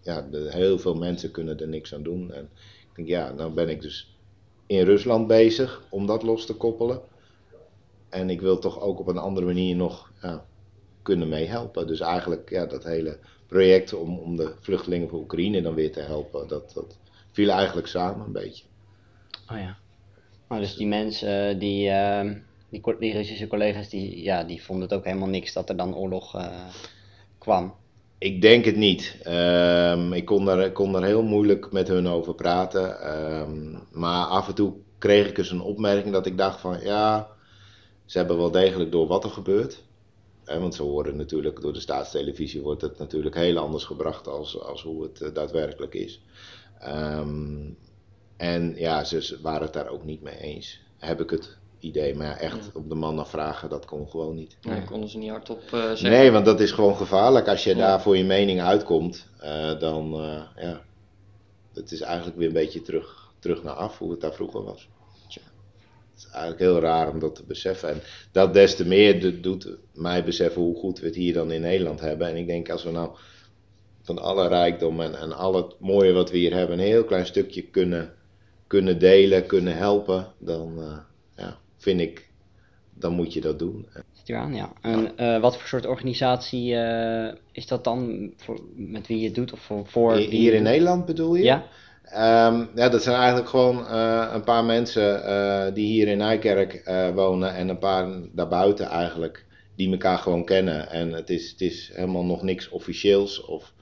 ja, 0.02 0.22
de, 0.22 0.48
heel 0.52 0.80
veel 0.80 0.96
mensen 0.96 1.32
kunnen 1.32 1.60
er 1.60 1.68
niks 1.68 1.94
aan 1.94 2.04
doen. 2.04 2.32
En 2.32 2.50
ik 2.90 2.96
denk, 2.96 3.08
ja, 3.08 3.32
nou 3.32 3.54
ben 3.54 3.70
ik 3.70 3.82
dus 3.82 4.18
in 4.66 4.86
Rusland 4.86 5.28
bezig 5.28 5.84
om 5.90 6.06
dat 6.06 6.24
los 6.24 6.46
te 6.46 6.56
koppelen. 6.56 7.02
en 8.10 8.30
ik 8.30 8.42
wil 8.42 8.60
toch 8.60 8.82
ook 8.82 9.00
op 9.00 9.08
een 9.08 9.18
andere 9.18 9.46
manier 9.46 9.76
nog 9.76 10.12
ja, 10.22 10.46
kunnen 11.02 11.30
meehelpen. 11.30 11.88
Dus 11.88 12.00
eigenlijk 12.00 12.50
ja, 12.50 12.66
dat 12.66 12.84
hele 12.84 13.20
project 13.48 13.94
om, 13.94 14.18
om 14.20 14.36
de 14.36 14.54
vluchtelingen 14.60 15.10
van 15.10 15.20
Oekraïne 15.20 15.62
dan 15.62 15.74
weer 15.74 15.92
te 15.92 16.02
helpen, 16.02 16.48
dat, 16.48 16.72
dat 16.74 16.98
viel 17.32 17.50
eigenlijk 17.50 17.88
samen 17.88 18.26
een 18.26 18.32
beetje. 18.32 18.64
Oh 19.52 19.58
ja. 19.58 19.78
Nou, 20.50 20.62
dus 20.62 20.76
die 20.76 20.88
mensen, 20.88 21.60
die, 21.60 21.90
uh, 21.90 22.32
die, 22.70 22.82
die 23.00 23.14
Russische 23.14 23.48
collega's, 23.48 23.90
die, 23.90 24.24
ja, 24.24 24.44
die 24.44 24.64
vonden 24.64 24.90
het 24.90 24.98
ook 24.98 25.06
helemaal 25.06 25.28
niks 25.28 25.54
dat 25.54 25.70
er 25.70 25.78
dan 25.78 25.96
oorlog 25.96 26.36
uh, 26.36 26.66
kwam. 27.38 27.74
Ik 28.18 28.42
denk 28.42 28.66
het 28.66 28.76
niet. 28.76 29.18
Um, 29.28 30.14
ik 30.14 30.26
kon 30.26 30.46
daar, 30.46 30.72
kon 30.72 30.92
daar 30.92 31.04
heel 31.04 31.24
moeilijk 31.24 31.72
met 31.72 31.88
hun 31.88 32.08
over 32.08 32.36
praten. 32.36 33.18
Um, 33.18 33.80
maar 33.92 34.26
af 34.26 34.48
en 34.48 34.56
toe 34.56 34.74
kreeg 34.98 35.28
ik 35.28 35.36
dus 35.36 35.52
een 35.52 35.62
opmerking 35.62 36.14
dat 36.14 36.26
ik 36.26 36.38
dacht 36.38 36.60
van 36.60 36.80
ja, 36.82 37.28
ze 38.06 38.18
hebben 38.18 38.38
wel 38.38 38.52
degelijk 38.52 38.92
door 38.92 39.08
wat 39.08 39.24
er 39.24 39.30
gebeurt. 39.30 39.84
Want 40.48 40.76
ze 40.76 40.84
horen 40.84 41.16
natuurlijk, 41.16 41.62
door 41.62 41.74
de 41.74 41.80
staatstelevisie 41.80 42.62
wordt 42.62 42.82
het 42.82 42.98
natuurlijk 42.98 43.36
heel 43.36 43.58
anders 43.58 43.84
gebracht 43.84 44.28
als, 44.28 44.62
als 44.62 44.84
hoe 44.84 45.04
het 45.04 45.22
uh, 45.22 45.34
daadwerkelijk 45.34 45.94
is. 45.94 46.22
Um, 46.86 47.78
en 48.38 48.74
ja, 48.76 49.04
ze 49.04 49.38
waren 49.42 49.62
het 49.62 49.74
daar 49.74 49.90
ook 49.90 50.04
niet 50.04 50.22
mee 50.22 50.38
eens. 50.38 50.82
Heb 50.98 51.22
ik 51.22 51.30
het 51.30 51.58
idee. 51.80 52.16
Maar 52.16 52.28
ja, 52.28 52.38
echt 52.38 52.72
op 52.74 52.90
de 52.90 52.96
mannen 52.96 53.28
vragen, 53.28 53.70
dat 53.70 53.86
kon 53.86 54.10
gewoon 54.10 54.36
niet. 54.36 54.58
Nee, 54.62 54.84
konden 54.84 55.10
ze 55.10 55.18
niet 55.18 55.30
hardop 55.30 55.62
uh, 55.62 55.70
zeggen. 55.72 56.10
Nee, 56.10 56.32
want 56.32 56.46
dat 56.46 56.60
is 56.60 56.72
gewoon 56.72 56.96
gevaarlijk. 56.96 57.48
Als 57.48 57.64
je 57.64 57.76
ja. 57.76 57.88
daar 57.88 58.02
voor 58.02 58.18
je 58.18 58.24
mening 58.24 58.62
uitkomt, 58.62 59.28
uh, 59.44 59.80
dan 59.80 60.14
uh, 60.14 60.42
ja, 60.56 60.82
het 61.74 61.92
is 61.92 62.02
eigenlijk 62.02 62.38
weer 62.38 62.48
een 62.48 62.54
beetje 62.54 62.82
terug, 62.82 63.32
terug 63.40 63.64
naar 63.64 63.74
af 63.74 63.98
hoe 63.98 64.12
het 64.12 64.22
daar 64.22 64.34
vroeger 64.34 64.64
was. 64.64 64.90
Het 66.18 66.26
is 66.26 66.32
eigenlijk 66.32 66.62
heel 66.62 66.80
raar 66.80 67.10
om 67.10 67.20
dat 67.20 67.36
te 67.36 67.44
beseffen. 67.48 67.90
En 67.90 68.02
dat 68.32 68.54
des 68.54 68.76
te 68.76 68.88
meer 68.88 69.42
doet 69.42 69.78
mij 69.94 70.24
beseffen 70.24 70.62
hoe 70.62 70.76
goed 70.76 71.00
we 71.00 71.06
het 71.06 71.16
hier 71.16 71.34
dan 71.34 71.52
in 71.52 71.62
Nederland 71.62 72.00
hebben. 72.00 72.28
En 72.28 72.36
ik 72.36 72.48
denk 72.48 72.70
als 72.70 72.84
we 72.84 72.92
nou 72.92 73.10
van 74.02 74.20
alle 74.20 74.48
rijkdom 74.48 75.02
en, 75.02 75.20
en 75.20 75.32
al 75.32 75.56
het 75.56 75.80
mooie 75.80 76.14
wat 76.14 76.32
we 76.32 76.38
hier 76.38 76.54
hebben, 76.54 76.80
een 76.80 76.86
heel 76.86 77.04
klein 77.04 77.26
stukje 77.26 77.62
kunnen, 77.62 78.14
kunnen 78.68 79.00
delen, 79.00 79.46
kunnen 79.46 79.78
helpen, 79.78 80.28
dan 80.38 80.74
uh, 80.80 80.98
ja, 81.36 81.58
vind 81.78 82.00
ik, 82.00 82.30
dan 82.94 83.14
moet 83.14 83.34
je 83.34 83.42
dat 83.42 83.60
doen. 83.60 83.88
Zit 84.12 84.36
aan, 84.36 84.56
ja. 84.56 84.74
En 84.82 85.12
uh, 85.18 85.40
wat 85.40 85.58
voor 85.58 85.68
soort 85.68 85.86
organisatie 85.86 86.74
uh, 86.74 87.32
is 87.52 87.68
dat 87.68 87.84
dan 87.84 88.32
voor, 88.36 88.60
met 88.76 89.08
wie 89.08 89.20
je 89.20 89.26
het 89.26 89.36
doet? 89.36 89.54
Of 89.54 89.60
voor, 89.60 89.86
voor 89.88 90.16
hier, 90.16 90.30
hier 90.30 90.54
in 90.54 90.64
Nederland 90.64 91.06
bedoel 91.06 91.36
je? 91.36 91.44
Ja. 91.44 91.66
Um, 92.14 92.70
ja, 92.76 92.90
dat 92.90 93.04
zijn 93.04 93.16
eigenlijk 93.16 93.50
gewoon 93.50 93.80
uh, 93.80 94.30
een 94.34 94.44
paar 94.44 94.66
mensen 94.66 95.30
uh, 95.30 95.74
die 95.74 95.86
hier 95.86 96.08
in 96.08 96.18
Nijkerk 96.18 96.82
uh, 96.88 97.10
wonen 97.10 97.54
en 97.54 97.70
een 97.70 97.78
paar 97.78 98.22
daarbuiten 98.32 98.86
eigenlijk, 98.86 99.46
die 99.76 99.92
elkaar 99.92 100.18
gewoon 100.18 100.46
kennen. 100.46 100.90
En 100.90 101.12
het 101.12 101.30
is, 101.30 101.52
het 101.52 101.62
is 101.62 101.92
helemaal 101.94 102.26
nog 102.26 102.42
niks 102.42 102.70
officieels. 102.70 103.46
Of, 103.46 103.74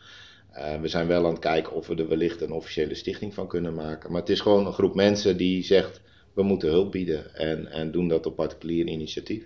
we 0.81 0.87
zijn 0.87 1.07
wel 1.07 1.25
aan 1.25 1.31
het 1.31 1.39
kijken 1.39 1.73
of 1.73 1.87
we 1.87 1.95
er 1.95 2.07
wellicht 2.07 2.41
een 2.41 2.51
officiële 2.51 2.95
stichting 2.95 3.33
van 3.33 3.47
kunnen 3.47 3.73
maken. 3.73 4.11
Maar 4.11 4.19
het 4.19 4.29
is 4.29 4.39
gewoon 4.39 4.65
een 4.65 4.73
groep 4.73 4.95
mensen 4.95 5.37
die 5.37 5.63
zegt, 5.63 6.01
we 6.33 6.43
moeten 6.43 6.69
hulp 6.69 6.91
bieden 6.91 7.35
en, 7.35 7.71
en 7.71 7.91
doen 7.91 8.07
dat 8.07 8.25
op 8.25 8.35
particulier 8.35 8.87
initiatief. 8.87 9.43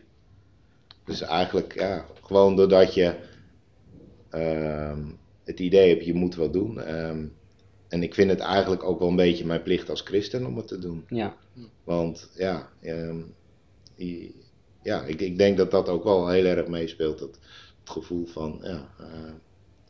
Dus 1.06 1.22
eigenlijk, 1.22 1.74
ja, 1.80 2.06
gewoon 2.22 2.56
doordat 2.56 2.94
je 2.94 3.14
het 5.44 5.60
idee 5.60 5.90
hebt, 5.90 6.06
je 6.06 6.14
moet 6.14 6.36
wat 6.36 6.54
doen. 6.54 6.96
Um, 6.96 7.38
en 7.90 8.04
ik 8.04 8.14
vind 8.14 8.30
het 8.30 8.40
eigenlijk 8.40 8.84
ook 8.84 9.00
wel 9.00 9.08
een 9.08 9.16
beetje 9.16 9.46
mijn 9.46 9.64
plicht 9.64 9.90
als 9.90 10.02
christen 10.02 10.46
om 10.46 10.58
het 10.58 10.68
te 10.68 10.80
doen. 10.80 11.06
Ja. 11.08 11.36
Want 11.84 12.30
ja, 12.36 12.70
um, 12.84 13.34
ja 14.82 15.02
ik, 15.02 15.22
ik 15.22 15.38
denk 15.38 15.58
dat 15.58 15.72
dat 15.72 15.90
ook 15.90 16.04
wel 16.04 16.30
heel 16.30 16.46
erg 16.46 16.68
meespeelt. 16.68 17.20
Dat, 17.20 17.40
het 17.80 17.90
gevoel 17.90 18.26
van, 18.26 18.60
ja, 18.62 18.90
uh, 19.02 19.32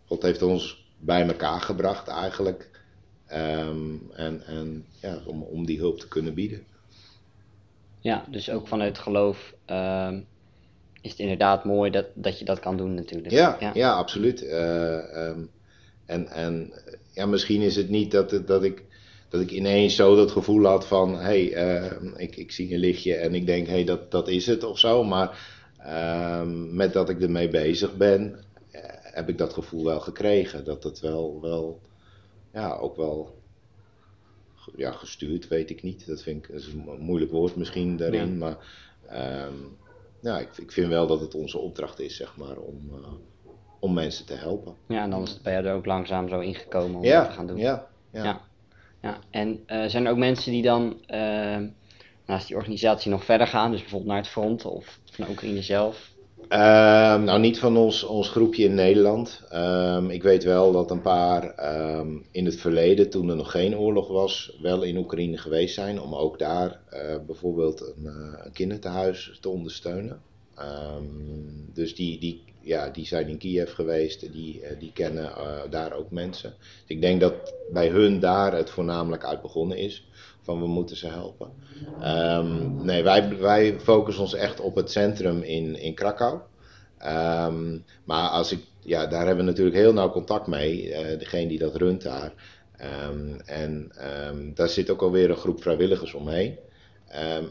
God 0.06 0.22
heeft 0.22 0.41
ons 0.41 0.88
bij 0.98 1.27
elkaar 1.27 1.62
gebracht 1.62 2.08
eigenlijk. 2.08 2.70
Um, 3.34 4.12
en 4.13 4.46
en 4.46 4.86
ja, 5.01 5.22
om, 5.25 5.41
om 5.41 5.65
die 5.65 5.79
hulp 5.79 6.00
te 6.00 6.08
kunnen 6.08 6.34
bieden. 6.34 6.63
Ja, 8.00 8.25
dus 8.29 8.50
ook 8.50 8.68
vanuit 8.68 8.98
geloof 8.98 9.53
um, 9.68 10.25
is 11.01 11.12
het 11.12 11.20
inderdaad 11.20 11.63
mooi 11.65 11.91
dat, 11.91 12.06
dat 12.13 12.39
je 12.39 12.46
dat 12.46 12.60
kan 12.60 12.77
doen 12.77 12.94
natuurlijk. 12.94 13.34
Ja, 13.34 13.58
ja. 13.60 13.72
ja 13.74 13.94
absoluut. 13.94 14.44
Uh, 14.44 15.27
en, 16.06 16.27
en 16.27 16.74
ja, 17.19 17.25
misschien 17.25 17.61
is 17.61 17.75
het 17.75 17.89
niet 17.89 18.11
dat, 18.11 18.41
dat, 18.45 18.63
ik, 18.63 18.83
dat 19.29 19.41
ik 19.41 19.51
ineens 19.51 19.95
zo 19.95 20.15
dat 20.15 20.31
gevoel 20.31 20.65
had 20.65 20.88
van: 20.88 21.15
hé, 21.15 21.49
hey, 21.49 21.91
uh, 21.91 22.11
ik, 22.17 22.35
ik 22.35 22.51
zie 22.51 22.73
een 22.73 22.79
lichtje 22.79 23.15
en 23.15 23.33
ik 23.35 23.45
denk: 23.45 23.67
hé, 23.67 23.73
hey, 23.73 23.83
dat, 23.83 24.11
dat 24.11 24.27
is 24.27 24.45
het 24.45 24.63
of 24.63 24.79
zo. 24.79 25.03
Maar 25.03 25.57
uh, 25.79 26.41
met 26.71 26.93
dat 26.93 27.09
ik 27.09 27.21
ermee 27.21 27.49
bezig 27.49 27.97
ben, 27.97 28.43
uh, 28.71 28.81
heb 29.01 29.29
ik 29.29 29.38
dat 29.38 29.53
gevoel 29.53 29.85
wel 29.85 29.99
gekregen. 29.99 30.63
Dat 30.63 30.83
het 30.83 30.99
wel, 30.99 31.41
wel 31.41 31.79
ja, 32.53 32.75
ook 32.75 32.95
wel. 32.95 33.38
Ja, 34.75 34.91
gestuurd 34.91 35.47
weet 35.47 35.69
ik 35.69 35.83
niet. 35.83 36.07
Dat 36.07 36.21
vind 36.21 36.43
ik 36.43 36.51
dat 36.51 36.61
is 36.61 36.67
een 36.67 36.99
moeilijk 36.99 37.31
woord 37.31 37.55
misschien 37.55 37.97
daarin. 37.97 38.31
Ja. 38.31 38.35
Maar 38.35 38.57
um, 39.47 39.77
ja, 40.19 40.39
ik, 40.39 40.57
ik 40.57 40.71
vind 40.71 40.88
wel 40.88 41.07
dat 41.07 41.19
het 41.19 41.35
onze 41.35 41.57
opdracht 41.57 41.99
is, 41.99 42.15
zeg 42.15 42.38
maar, 42.38 42.57
om 42.57 42.91
om 43.79 43.93
mensen 43.93 44.25
te 44.25 44.33
helpen. 44.33 44.74
Ja, 44.88 45.03
en 45.03 45.09
dan 45.09 45.24
is 45.24 45.29
het 45.29 45.41
bij 45.41 45.53
jou 45.53 45.65
er 45.65 45.74
ook 45.74 45.86
langzaam 45.86 46.29
zo 46.29 46.39
ingekomen 46.39 46.95
om 46.95 47.03
ja, 47.03 47.19
dat 47.19 47.29
te 47.29 47.36
gaan 47.36 47.48
doen. 47.48 47.57
Ja, 47.57 47.88
ja. 48.12 48.24
ja. 48.24 48.41
ja. 49.01 49.17
En 49.29 49.63
uh, 49.67 49.86
zijn 49.86 50.05
er 50.05 50.12
ook 50.12 50.17
mensen 50.17 50.51
die 50.51 50.63
dan 50.63 50.98
uh, 51.07 51.57
naast 52.25 52.48
die 52.48 52.55
organisatie 52.55 53.12
nog 53.12 53.24
verder 53.24 53.48
gaan, 53.48 53.71
dus 53.71 53.79
bijvoorbeeld 53.81 54.12
naar 54.12 54.21
het 54.21 54.31
front 54.31 54.65
of 54.65 55.00
van 55.12 55.29
Oekraïne 55.29 55.62
zelf? 55.62 56.12
Uh, 56.50 56.57
nou, 57.24 57.39
niet 57.39 57.59
van 57.59 57.77
ons, 57.77 58.03
ons 58.03 58.29
groepje 58.29 58.63
in 58.63 58.74
Nederland. 58.74 59.43
Um, 59.53 60.09
ik 60.09 60.24
weet 60.24 60.43
wel 60.43 60.71
dat 60.71 60.91
een 60.91 61.01
paar 61.01 61.55
um, 61.98 62.25
in 62.31 62.45
het 62.45 62.59
verleden, 62.59 63.09
toen 63.09 63.29
er 63.29 63.36
nog 63.36 63.51
geen 63.51 63.77
oorlog 63.77 64.07
was, 64.07 64.57
wel 64.62 64.81
in 64.81 64.98
Oekraïne 64.98 65.38
geweest 65.38 65.74
zijn. 65.74 66.01
Om 66.01 66.15
ook 66.15 66.39
daar 66.39 66.79
uh, 66.93 67.00
bijvoorbeeld 67.25 67.81
een, 67.81 68.05
een 68.45 68.51
kinderthuis 68.51 69.38
te 69.41 69.50
ondersteunen. 69.50 70.21
Um, 70.61 71.69
dus 71.73 71.95
die, 71.95 72.19
die, 72.19 72.43
ja, 72.61 72.89
die 72.89 73.05
zijn 73.05 73.27
in 73.27 73.37
Kiev 73.37 73.73
geweest, 73.73 74.31
die, 74.31 74.61
die 74.79 74.91
kennen 74.93 75.23
uh, 75.23 75.61
daar 75.69 75.93
ook 75.93 76.11
mensen. 76.11 76.53
Dus 76.59 76.95
ik 76.95 77.01
denk 77.01 77.21
dat 77.21 77.53
bij 77.71 77.87
hun 77.87 78.19
daar 78.19 78.53
het 78.53 78.69
voornamelijk 78.69 79.25
uit 79.25 79.41
begonnen 79.41 79.77
is, 79.77 80.07
van 80.41 80.59
we 80.59 80.67
moeten 80.67 80.95
ze 80.95 81.07
helpen. 81.07 81.51
Um, 82.03 82.85
nee, 82.85 83.03
wij, 83.03 83.37
wij 83.37 83.79
focussen 83.79 84.23
ons 84.23 84.33
echt 84.33 84.59
op 84.59 84.75
het 84.75 84.91
centrum 84.91 85.41
in, 85.41 85.75
in 85.75 85.93
Krakau. 85.93 86.39
Um, 87.05 87.85
maar 88.03 88.29
als 88.29 88.51
ik, 88.51 88.59
ja, 88.79 89.07
daar 89.07 89.25
hebben 89.25 89.45
we 89.45 89.51
natuurlijk 89.51 89.77
heel 89.77 89.93
nauw 89.93 90.11
contact 90.11 90.47
mee, 90.47 90.87
uh, 90.87 91.19
degene 91.19 91.47
die 91.47 91.59
dat 91.59 91.75
runt 91.75 92.01
daar. 92.01 92.33
En 93.45 93.91
daar 94.55 94.69
zit 94.69 94.89
ook 94.89 95.01
alweer 95.01 95.29
een 95.29 95.35
groep 95.35 95.61
vrijwilligers 95.61 96.13
omheen. 96.13 96.57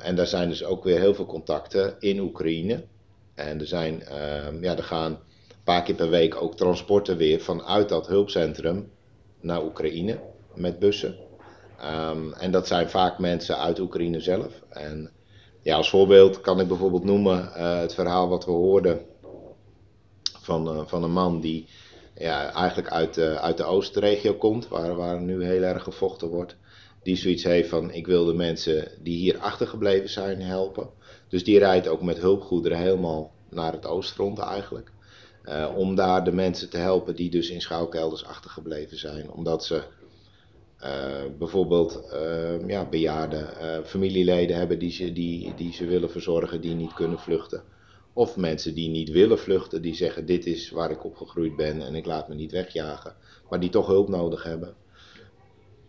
en 0.02 0.16
daar 0.16 0.26
zijn 0.26 0.48
dus 0.48 0.64
ook 0.64 0.84
weer 0.84 1.00
heel 1.00 1.14
veel 1.14 1.26
contacten 1.26 1.96
in 1.98 2.20
Oekraïne. 2.20 2.84
En 3.38 3.60
er, 3.60 3.66
zijn, 3.66 4.02
uh, 4.10 4.60
ja, 4.62 4.76
er 4.76 4.82
gaan 4.82 5.12
een 5.12 5.64
paar 5.64 5.82
keer 5.82 5.94
per 5.94 6.10
week 6.10 6.42
ook 6.42 6.56
transporten 6.56 7.16
weer 7.16 7.40
vanuit 7.40 7.88
dat 7.88 8.06
hulpcentrum 8.06 8.90
naar 9.40 9.64
Oekraïne 9.64 10.20
met 10.54 10.78
bussen. 10.78 11.16
Um, 11.84 12.32
en 12.32 12.50
dat 12.50 12.66
zijn 12.66 12.90
vaak 12.90 13.18
mensen 13.18 13.58
uit 13.58 13.78
Oekraïne 13.78 14.20
zelf. 14.20 14.62
En 14.68 15.10
ja, 15.62 15.76
als 15.76 15.90
voorbeeld 15.90 16.40
kan 16.40 16.60
ik 16.60 16.68
bijvoorbeeld 16.68 17.04
noemen 17.04 17.50
uh, 17.56 17.78
het 17.80 17.94
verhaal 17.94 18.28
wat 18.28 18.44
we 18.44 18.50
hoorden 18.50 19.00
van, 20.40 20.76
uh, 20.76 20.86
van 20.86 21.02
een 21.02 21.12
man 21.12 21.40
die 21.40 21.68
ja, 22.14 22.52
eigenlijk 22.52 22.88
uit, 22.88 23.18
uit 23.18 23.56
de 23.56 23.64
Oostregio 23.64 24.34
komt, 24.34 24.68
waar, 24.68 24.94
waar 24.94 25.20
nu 25.20 25.44
heel 25.44 25.62
erg 25.62 25.82
gevochten 25.82 26.28
wordt. 26.28 26.56
Die 27.08 27.16
zoiets 27.16 27.44
heeft 27.44 27.68
van: 27.68 27.92
ik 27.92 28.06
wil 28.06 28.24
de 28.24 28.34
mensen 28.34 28.88
die 29.02 29.16
hier 29.16 29.38
achtergebleven 29.38 30.08
zijn 30.08 30.42
helpen. 30.42 30.90
Dus 31.28 31.44
die 31.44 31.58
rijdt 31.58 31.88
ook 31.88 32.02
met 32.02 32.18
hulpgoederen 32.18 32.78
helemaal 32.78 33.32
naar 33.50 33.72
het 33.72 33.86
oostfront 33.86 34.38
eigenlijk. 34.38 34.90
Uh, 35.44 35.72
om 35.76 35.94
daar 35.94 36.24
de 36.24 36.32
mensen 36.32 36.70
te 36.70 36.76
helpen 36.76 37.16
die 37.16 37.30
dus 37.30 37.50
in 37.50 37.60
schouwkelders 37.60 38.24
achtergebleven 38.24 38.98
zijn. 38.98 39.30
Omdat 39.30 39.64
ze 39.64 39.82
uh, 40.82 41.38
bijvoorbeeld 41.38 42.02
uh, 42.12 42.68
ja, 42.68 42.84
bejaarde 42.84 43.46
familieleden 43.84 44.56
hebben 44.56 44.78
die 44.78 44.92
ze, 44.92 45.12
die, 45.12 45.52
die 45.56 45.72
ze 45.72 45.86
willen 45.86 46.10
verzorgen, 46.10 46.60
die 46.60 46.74
niet 46.74 46.94
kunnen 46.94 47.18
vluchten. 47.18 47.62
Of 48.12 48.36
mensen 48.36 48.74
die 48.74 48.88
niet 48.88 49.10
willen 49.10 49.38
vluchten, 49.38 49.82
die 49.82 49.94
zeggen 49.94 50.26
dit 50.26 50.46
is 50.46 50.70
waar 50.70 50.90
ik 50.90 51.04
opgegroeid 51.04 51.56
ben 51.56 51.82
en 51.82 51.94
ik 51.94 52.06
laat 52.06 52.28
me 52.28 52.34
niet 52.34 52.52
wegjagen. 52.52 53.14
Maar 53.50 53.60
die 53.60 53.70
toch 53.70 53.86
hulp 53.86 54.08
nodig 54.08 54.42
hebben. 54.42 54.74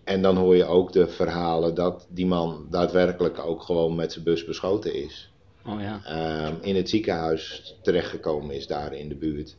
En 0.09 0.21
dan 0.21 0.37
hoor 0.37 0.55
je 0.55 0.65
ook 0.65 0.91
de 0.91 1.07
verhalen 1.07 1.75
dat 1.75 2.07
die 2.09 2.25
man 2.25 2.67
daadwerkelijk 2.69 3.39
ook 3.39 3.61
gewoon 3.61 3.95
met 3.95 4.11
zijn 4.11 4.23
bus 4.23 4.45
beschoten 4.45 4.93
is. 4.93 5.31
Oh 5.65 5.81
ja. 5.81 6.01
um, 6.47 6.57
in 6.61 6.75
het 6.75 6.89
ziekenhuis 6.89 7.75
terechtgekomen 7.81 8.55
is 8.55 8.67
daar 8.67 8.93
in 8.93 9.09
de 9.09 9.15
buurt. 9.15 9.55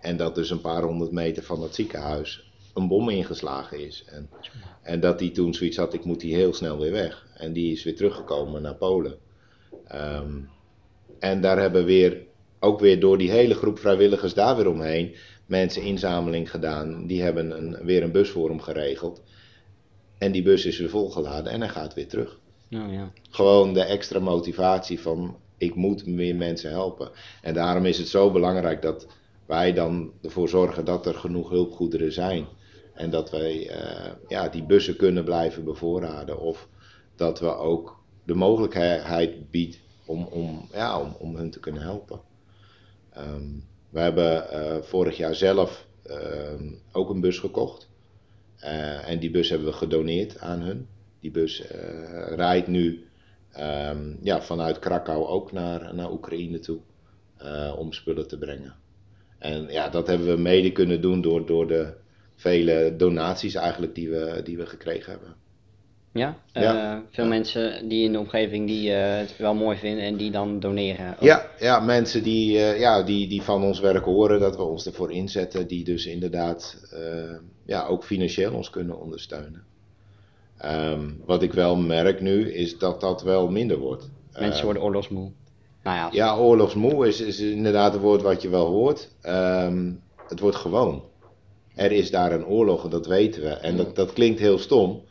En 0.00 0.16
dat 0.16 0.34
dus 0.34 0.50
een 0.50 0.60
paar 0.60 0.82
honderd 0.82 1.10
meter 1.10 1.42
van 1.42 1.62
het 1.62 1.74
ziekenhuis 1.74 2.52
een 2.74 2.88
bom 2.88 3.08
ingeslagen 3.08 3.86
is. 3.86 4.04
En, 4.06 4.30
en 4.82 5.00
dat 5.00 5.20
hij 5.20 5.30
toen 5.30 5.54
zoiets 5.54 5.76
had, 5.76 5.94
ik 5.94 6.04
moet 6.04 6.22
hier 6.22 6.36
heel 6.36 6.54
snel 6.54 6.78
weer 6.78 6.92
weg. 6.92 7.26
En 7.34 7.52
die 7.52 7.72
is 7.72 7.84
weer 7.84 7.96
teruggekomen 7.96 8.62
naar 8.62 8.74
Polen. 8.76 9.18
Um, 9.94 10.48
en 11.18 11.40
daar 11.40 11.58
hebben 11.58 11.84
weer, 11.84 12.22
ook 12.60 12.80
weer 12.80 13.00
door 13.00 13.18
die 13.18 13.30
hele 13.30 13.54
groep 13.54 13.78
vrijwilligers 13.78 14.34
daar 14.34 14.56
weer 14.56 14.68
omheen, 14.68 15.14
mensen 15.46 15.82
inzameling 15.82 16.50
gedaan. 16.50 17.06
Die 17.06 17.22
hebben 17.22 17.50
een, 17.50 17.84
weer 17.84 18.02
een 18.02 18.12
bus 18.12 18.30
voor 18.30 18.48
hem 18.48 18.60
geregeld. 18.60 19.22
En 20.24 20.32
die 20.32 20.42
bus 20.42 20.64
is 20.64 20.78
weer 20.78 20.90
volgeladen 20.90 21.52
en 21.52 21.60
hij 21.60 21.68
gaat 21.68 21.94
weer 21.94 22.08
terug. 22.08 22.38
Nou 22.68 22.92
ja. 22.92 23.12
Gewoon 23.30 23.74
de 23.74 23.82
extra 23.82 24.18
motivatie 24.18 25.00
van 25.00 25.36
ik 25.58 25.74
moet 25.74 26.06
meer 26.06 26.36
mensen 26.36 26.70
helpen. 26.70 27.10
En 27.42 27.54
daarom 27.54 27.86
is 27.86 27.98
het 27.98 28.08
zo 28.08 28.30
belangrijk 28.30 28.82
dat 28.82 29.06
wij 29.46 29.72
dan 29.72 30.12
ervoor 30.22 30.48
zorgen 30.48 30.84
dat 30.84 31.06
er 31.06 31.14
genoeg 31.14 31.48
hulpgoederen 31.48 32.12
zijn. 32.12 32.46
En 32.94 33.10
dat 33.10 33.30
wij 33.30 33.68
eh, 33.68 34.12
ja, 34.28 34.48
die 34.48 34.62
bussen 34.62 34.96
kunnen 34.96 35.24
blijven 35.24 35.64
bevoorraden. 35.64 36.40
Of 36.40 36.68
dat 37.16 37.40
we 37.40 37.56
ook 37.56 38.00
de 38.24 38.34
mogelijkheid 38.34 39.50
bieden 39.50 39.80
om, 40.06 40.24
om, 40.24 40.68
ja, 40.72 41.00
om, 41.00 41.16
om 41.18 41.36
hun 41.36 41.50
te 41.50 41.60
kunnen 41.60 41.82
helpen. 41.82 42.20
Ehm, 43.10 43.48
we 43.90 44.00
hebben 44.00 44.50
eh, 44.50 44.82
vorig 44.82 45.16
jaar 45.16 45.34
zelf 45.34 45.86
ehm, 46.02 46.72
ook 46.92 47.10
een 47.10 47.20
bus 47.20 47.38
gekocht. 47.38 47.92
Eh, 48.64 49.08
en 49.08 49.18
die 49.18 49.30
bus 49.30 49.48
hebben 49.48 49.68
we 49.68 49.74
gedoneerd 49.74 50.38
aan 50.40 50.60
hun. 50.60 50.86
Die 51.20 51.30
bus 51.30 51.66
eh, 51.66 51.78
rijdt 52.36 52.66
nu 52.66 53.06
ehm, 53.52 54.14
ja, 54.22 54.42
vanuit 54.42 54.78
Krakau 54.78 55.26
ook 55.26 55.52
naar, 55.52 55.94
naar 55.94 56.12
Oekraïne 56.12 56.58
toe 56.58 56.78
om 57.78 57.92
spullen 57.92 58.28
te 58.28 58.38
brengen. 58.38 58.74
En 59.38 59.66
ja, 59.68 59.88
dat 59.88 60.06
hebben 60.06 60.26
we 60.26 60.36
mede 60.42 60.72
kunnen 60.72 61.00
doen 61.00 61.20
door, 61.20 61.46
door 61.46 61.66
de 61.68 61.92
vele 62.36 62.94
donaties 62.96 63.54
eigenlijk 63.54 63.94
die 63.94 64.10
we, 64.10 64.40
die 64.44 64.56
we 64.56 64.66
gekregen 64.66 65.12
hebben. 65.12 65.34
Ja, 66.12 66.36
Ja. 66.52 66.94
Eh, 66.96 67.00
veel 67.10 67.24
Ja. 67.24 67.30
mensen 67.30 67.88
die 67.88 68.04
in 68.04 68.12
de 68.12 68.18
omgeving 68.18 68.66
die 68.66 68.92
eh, 68.92 69.18
het 69.18 69.36
wel 69.36 69.54
mooi 69.54 69.76
vinden 69.78 70.04
en 70.04 70.16
die 70.16 70.30
dan 70.30 70.60
doneren. 70.60 71.14
ook. 71.14 71.22
Ja, 71.22 71.46
ja 71.58 71.80
mensen 71.80 72.22
die, 72.22 72.58
eh, 72.58 72.78
ja, 72.80 73.02
die, 73.02 73.28
die 73.28 73.42
van 73.42 73.62
ons 73.62 73.80
werk 73.80 74.04
horen, 74.04 74.40
dat 74.40 74.56
we 74.56 74.62
ons 74.62 74.86
ervoor 74.86 75.12
inzetten, 75.12 75.66
die 75.66 75.84
dus 75.84 76.06
inderdaad 76.06 76.86
eh, 76.92 77.36
ja, 77.64 77.86
ook 77.86 78.04
financieel 78.04 78.52
ons 78.52 78.70
kunnen 78.70 79.00
ondersteunen. 79.00 79.64
Ehm, 80.56 81.10
wat 81.24 81.42
ik 81.42 81.52
wel 81.52 81.76
merk 81.76 82.20
nu, 82.20 82.52
is 82.52 82.78
dat 82.78 83.00
dat 83.00 83.22
wel 83.22 83.48
minder 83.48 83.78
wordt. 83.78 84.10
Mensen 84.32 84.58
Eh, 84.58 84.64
worden 84.64 84.82
oorlogsmoe. 84.82 85.30
Nou 85.82 85.96
ja, 85.96 86.08
Ja, 86.12 86.36
oorlogsmoe 86.36 87.08
is, 87.08 87.20
is 87.20 87.40
inderdaad 87.40 87.94
een 87.94 88.00
woord 88.00 88.22
wat 88.22 88.42
je 88.42 88.48
wel 88.48 88.66
hoort. 88.66 89.10
Ehm, 89.20 89.92
het 90.28 90.40
wordt 90.40 90.56
gewoon. 90.56 91.02
Er 91.74 91.92
is 91.92 92.10
daar 92.10 92.32
een 92.32 92.46
oorlog 92.46 92.84
en 92.84 92.90
dat 92.90 93.06
weten 93.06 93.42
we. 93.42 93.48
En 93.48 93.76
dat, 93.76 93.96
dat 93.96 94.12
klinkt 94.12 94.40
heel 94.40 94.58
stom. 94.58 95.02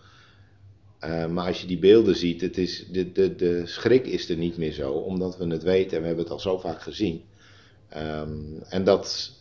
Maar 1.30 1.48
als 1.48 1.62
je 1.62 1.68
die 1.68 1.80
beelden 1.80 2.16
ziet, 2.16 2.42
het 2.42 2.58
is, 2.58 2.88
de, 2.92 3.12
de, 3.12 3.36
de 3.36 3.62
schrik 3.66 4.06
is 4.06 4.30
er 4.30 4.38
niet 4.38 4.58
meer 4.58 4.72
zo, 4.72 4.92
omdat 4.92 5.38
we 5.38 5.48
het 5.48 5.64
weten 5.64 5.96
en 5.96 6.02
we 6.02 6.08
hebben 6.08 6.24
het 6.24 6.34
al 6.34 6.40
zo 6.40 6.58
vaak 6.58 6.82
gezien. 6.82 7.24
Ehm, 7.90 8.30
en 8.70 8.84
dat 8.84 9.32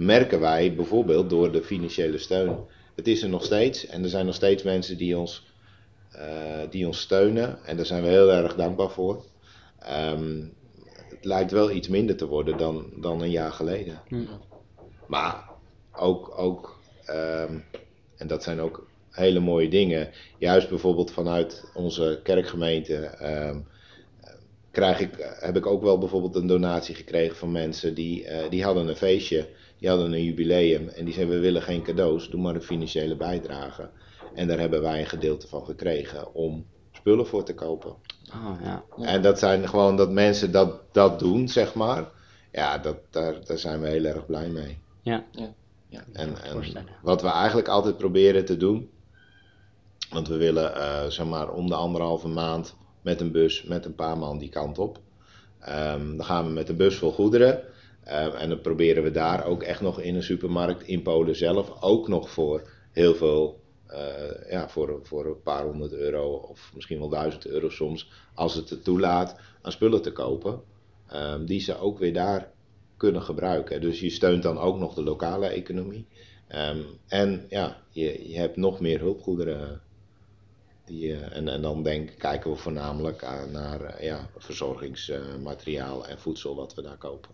merken 0.00 0.40
wij 0.40 0.74
bijvoorbeeld 0.74 1.30
door 1.30 1.52
de 1.52 1.62
financiële 1.62 2.18
steun. 2.18 2.56
Het 2.94 3.08
is 3.08 3.22
er 3.22 3.28
nog 3.28 3.44
steeds 3.44 3.86
en 3.86 4.02
er 4.02 4.08
zijn 4.08 4.26
nog 4.26 4.34
steeds 4.34 4.62
mensen 4.62 4.96
die 4.96 5.18
ons, 5.18 5.46
eh, 6.12 6.60
die 6.70 6.86
ons 6.86 7.00
steunen 7.00 7.64
en 7.64 7.76
daar 7.76 7.86
zijn 7.86 8.02
we 8.02 8.08
heel 8.08 8.32
erg 8.32 8.54
dankbaar 8.54 8.90
voor. 8.90 9.24
Ehm, 9.78 10.44
het 11.08 11.24
lijkt 11.24 11.50
wel 11.50 11.70
iets 11.70 11.88
minder 11.88 12.16
te 12.16 12.26
worden 12.26 12.56
dan, 12.56 12.90
dan 12.96 13.20
een 13.20 13.30
jaar 13.30 13.52
geleden. 13.52 14.00
Maar 15.06 15.48
ook, 15.92 16.38
ook 16.38 16.80
ehm, 17.04 17.58
en 18.16 18.26
dat 18.26 18.42
zijn 18.42 18.60
ook 18.60 18.88
hele 19.10 19.40
mooie 19.40 19.68
dingen, 19.68 20.10
juist 20.38 20.68
bijvoorbeeld 20.68 21.10
vanuit 21.12 21.64
onze 21.74 22.20
kerkgemeente 22.22 22.96
ehm, 22.96 23.58
krijg 24.70 25.00
ik, 25.00 25.36
heb 25.40 25.56
ik 25.56 25.66
ook 25.66 25.82
wel 25.82 25.98
bijvoorbeeld 25.98 26.34
een 26.34 26.46
donatie 26.46 26.94
gekregen 26.94 27.36
van 27.36 27.52
mensen 27.52 27.94
die, 27.94 28.24
eh, 28.24 28.50
die 28.50 28.64
hadden 28.64 28.88
een 28.88 28.96
feestje, 28.96 29.48
die 29.78 29.88
hadden 29.88 30.12
een 30.12 30.24
jubileum 30.24 30.88
en 30.88 31.04
die 31.04 31.14
zeiden 31.14 31.34
we 31.34 31.40
willen 31.40 31.62
geen 31.62 31.82
cadeaus, 31.82 32.28
doe 32.28 32.40
maar 32.40 32.54
een 32.54 32.62
financiële 32.62 33.16
bijdrage. 33.16 33.88
En 34.34 34.48
daar 34.48 34.58
hebben 34.58 34.82
wij 34.82 35.00
een 35.00 35.06
gedeelte 35.06 35.48
van 35.48 35.64
gekregen 35.64 36.34
om 36.34 36.66
spullen 36.92 37.26
voor 37.26 37.44
te 37.44 37.54
kopen. 37.54 37.94
Oh, 38.34 38.60
ja. 38.62 38.84
En 38.96 39.22
dat 39.22 39.38
zijn 39.38 39.68
gewoon 39.68 39.96
dat 39.96 40.10
mensen 40.10 40.52
dat, 40.52 40.80
dat 40.92 41.18
doen, 41.18 41.48
zeg 41.48 41.74
maar. 41.74 42.08
Ja, 42.52 42.78
dat, 42.78 42.96
daar, 43.10 43.44
daar 43.44 43.58
zijn 43.58 43.80
we 43.80 43.88
heel 43.88 44.04
erg 44.04 44.26
blij 44.26 44.48
mee. 44.48 44.78
Ja. 45.02 45.24
Ja. 45.30 45.52
Ja. 45.88 46.04
En, 46.12 46.42
en 46.42 46.52
voorstellen. 46.52 46.88
wat 47.02 47.22
we 47.22 47.28
eigenlijk 47.28 47.68
altijd 47.68 47.96
proberen 47.96 48.44
te 48.44 48.56
doen, 48.56 48.90
want 50.10 50.28
we 50.28 50.36
willen 50.36 50.74
eh, 50.74 51.06
zeg 51.06 51.26
maar 51.26 51.52
om 51.52 51.68
de 51.68 51.74
anderhalve 51.74 52.28
maand 52.28 52.76
met 53.02 53.20
een 53.20 53.32
bus 53.32 53.62
met 53.62 53.84
een 53.84 53.94
paar 53.94 54.18
man 54.18 54.38
die 54.38 54.48
kant 54.48 54.78
op. 54.78 55.00
Ehm, 55.60 56.16
dan 56.16 56.24
gaan 56.24 56.44
we 56.46 56.50
met 56.52 56.68
een 56.68 56.76
bus 56.76 56.96
vol 56.96 57.12
goederen. 57.12 57.62
Ehm, 58.04 58.36
en 58.36 58.48
dan 58.48 58.60
proberen 58.60 59.02
we 59.02 59.10
daar 59.10 59.44
ook 59.44 59.62
echt 59.62 59.80
nog 59.80 60.00
in 60.00 60.14
een 60.14 60.22
supermarkt 60.22 60.82
in 60.82 61.02
Polen 61.02 61.36
zelf 61.36 61.82
ook 61.82 62.08
nog 62.08 62.30
voor 62.30 62.70
heel 62.92 63.14
veel, 63.14 63.60
eh, 63.86 64.50
ja, 64.50 64.68
voor, 64.68 65.00
voor 65.02 65.26
een 65.26 65.42
paar 65.42 65.64
honderd 65.64 65.92
euro 65.92 66.32
of 66.34 66.72
misschien 66.74 66.98
wel 66.98 67.08
duizend 67.08 67.46
euro 67.46 67.68
soms, 67.68 68.10
als 68.34 68.54
het 68.54 68.70
het 68.70 68.84
toelaat, 68.84 69.36
aan 69.62 69.72
spullen 69.72 70.02
te 70.02 70.12
kopen. 70.12 70.60
ehm, 71.08 71.44
die 71.44 71.60
ze 71.60 71.78
ook 71.78 71.98
weer 71.98 72.12
daar 72.12 72.52
kunnen 72.96 73.22
gebruiken. 73.22 73.80
Dus 73.80 74.00
je 74.00 74.10
steunt 74.10 74.42
dan 74.42 74.58
ook 74.58 74.78
nog 74.78 74.94
de 74.94 75.02
lokale 75.02 75.46
economie. 75.46 76.06
En 77.06 77.46
ja, 77.48 77.82
je, 77.90 78.28
je 78.30 78.38
hebt 78.38 78.56
nog 78.56 78.80
meer 78.80 78.98
hulpgoederen. 79.00 79.80
Die, 80.90 81.12
eh, 81.16 81.36
en, 81.36 81.48
en 81.48 81.62
dan 81.62 81.82
denk, 81.82 82.10
kijken 82.18 82.50
we 82.50 82.56
voornamelijk 82.56 83.24
aan, 83.24 83.50
naar 83.50 83.80
eh, 83.80 84.04
ja, 84.06 84.28
verzorgingsmateriaal 84.36 86.06
en 86.06 86.18
voedsel 86.18 86.54
wat 86.56 86.74
we 86.74 86.82
daar 86.82 86.96
kopen. 86.96 87.30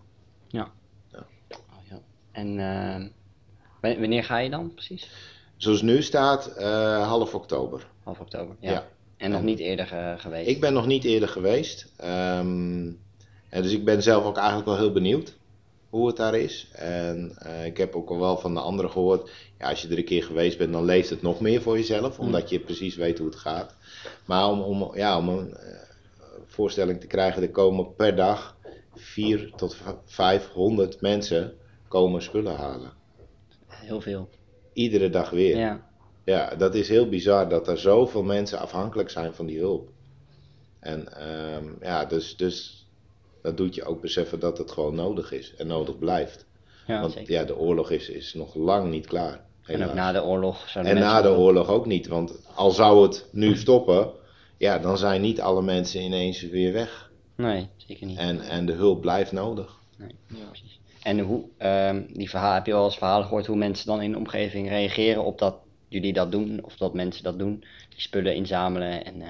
Oh, 0.53 1.83
ja. 1.91 2.01
En 2.33 2.49
eh, 2.59 3.07
wa- 3.81 3.99
wanneer 4.01 4.25
ga 4.25 4.39
je 4.39 4.51
dan 4.51 4.75
precies? 4.75 5.11
Zoals 5.57 5.81
het 5.81 5.87
nu 5.91 6.03
staat, 6.03 6.57
half 7.03 7.35
oktober. 7.35 7.87
Half 8.03 8.21
oktober. 8.21 8.57
Ja. 8.61 8.71
Ja. 8.71 8.87
En 9.17 9.31
nog 9.31 9.41
En- 9.41 9.47
niet 9.47 9.59
eerder 9.59 9.87
geweest. 10.19 10.49
Ik 10.49 10.61
ben 10.61 10.73
nog 10.73 10.87
niet 10.87 11.05
eerder 11.05 11.29
geweest. 11.29 11.93
ehm, 11.97 12.91
en 13.49 13.63
dus 13.63 13.73
ik 13.73 13.85
ben 13.85 14.03
zelf 14.03 14.25
ook 14.25 14.37
eigenlijk 14.37 14.67
wel 14.67 14.77
heel 14.77 14.93
benieuwd 14.93 15.37
hoe 15.97 16.07
het 16.07 16.17
daar 16.17 16.35
is. 16.35 16.69
En 16.73 17.33
eh, 17.39 17.67
ik 17.67 17.77
heb 17.77 17.95
ook 17.95 18.11
al 18.11 18.19
wel 18.19 18.37
van 18.39 18.55
de 18.55 18.61
anderen 18.61 18.91
gehoord. 18.91 19.31
Ja, 19.59 19.69
als 19.69 19.83
je 19.83 19.89
er 19.89 19.99
een 19.99 20.05
keer 20.05 20.23
geweest 20.25 20.59
bent, 20.59 20.73
dan 20.73 20.85
leeft 20.85 21.11
het 21.11 21.23
nog 21.23 21.41
meer 21.41 21.63
voor 21.63 21.77
jezelf. 21.77 22.19
Omdat 22.19 22.49
je 22.49 22.61
precies 22.61 22.97
weet 22.97 23.19
hoe 23.19 23.27
het 23.27 23.37
gaat. 23.37 23.75
Maar 24.25 24.51
om, 24.51 24.61
om, 24.61 24.97
ja, 24.97 25.19
om 25.19 25.29
een 25.29 25.55
eh, 25.55 25.79
voorstelling 26.47 27.01
te 27.01 27.07
krijgen, 27.07 27.43
er 27.43 27.51
komen 27.51 27.95
per 27.95 28.17
dag 28.17 28.57
4 28.95 29.53
tot 29.57 29.75
v- 29.75 29.93
500 30.05 31.01
mensen 31.01 31.55
komen 31.89 32.23
spullen 32.23 32.57
halen. 32.57 32.93
Heel 33.67 34.01
veel. 34.01 34.29
Iedere 34.73 35.11
dag 35.11 35.31
weer. 35.31 35.57
Ja. 35.57 35.85
Ja, 36.25 36.55
dat 36.55 36.75
is 36.75 36.89
heel 36.89 37.09
bizar 37.09 37.49
dat 37.49 37.69
er 37.69 37.79
zoveel 37.79 38.23
mensen 38.23 38.59
afhankelijk 38.59 39.11
zijn 39.11 39.35
van 39.35 39.47
die 39.47 39.59
hulp. 39.59 39.89
En 40.81 41.13
ehm, 41.17 41.65
ja, 41.81 42.05
dus, 42.05 42.37
dus 42.37 42.86
dat 43.47 43.57
doet 43.57 43.75
je 43.75 43.85
ook 43.85 44.01
beseffen 44.01 44.41
dat 44.41 44.59
het 44.59 44.71
gewoon 44.71 44.95
nodig 44.95 45.33
is 45.33 45.55
en 45.57 45.67
nodig 45.67 45.99
blijft. 45.99 46.47
Ja, 46.87 47.01
Want 47.01 47.13
zeker. 47.13 47.33
ja, 47.33 47.45
de 47.45 47.57
oorlog 47.57 47.91
is, 47.91 48.09
is 48.09 48.35
nog 48.35 48.55
lang 48.55 48.91
niet 48.91 49.07
klaar. 49.07 49.45
En 49.67 49.85
ook 49.85 49.95
na 49.95 50.13
de 50.13 50.25
oorlog 50.25 50.69
zouden 50.69 50.95
En 50.95 51.01
na 51.01 51.23
de 51.23 51.37
oorlog 51.37 51.69
ook 51.69 51.87
niet, 51.87 52.07
want 52.07 52.39
al 52.55 52.71
zou 52.71 53.03
het 53.03 53.27
nu 53.33 53.57
stoppen, 53.57 54.11
ja, 54.59 54.79
dan 54.79 54.99
zijn 54.99 55.21
niet 55.21 55.41
alle 55.41 55.63
mensen 55.63 56.01
ineens 56.03 56.43
weer 56.43 56.73
weg. 56.73 57.11
Nee, 57.37 57.69
zeker 57.77 58.07
niet. 58.07 58.19
En, 58.19 58.41
en 58.41 58.67
de 58.67 58.73
hulp 58.73 59.01
blijft 59.01 59.33
nodig. 59.33 59.79
Nee, 59.97 60.11
Ja. 60.29 60.45
precies. 60.47 60.81
En 61.03 61.19
hoe, 61.19 61.45
ehm, 61.59 62.03
die 62.13 62.31
verhaal, 62.31 62.55
heb 62.55 62.67
je 62.67 62.73
wel 62.73 62.85
eens 62.85 62.97
verhalen 62.99 63.25
gehoord 63.27 63.47
hoe 63.47 63.57
mensen 63.57 63.87
dan 63.87 64.03
in 64.03 64.11
de 64.13 64.19
omgeving 64.19 64.69
reageren 64.69 65.25
op 65.25 65.39
dat 65.39 65.57
jullie 65.89 66.13
dat 66.13 66.33
doen, 66.33 66.65
of 66.65 66.77
dat 66.77 66.95
mensen 66.95 67.25
dat 67.25 67.39
doen, 67.39 67.65
die 67.89 68.01
spullen 68.01 68.35
inzamelen 68.35 69.05
en 69.05 69.23
eh, 69.23 69.29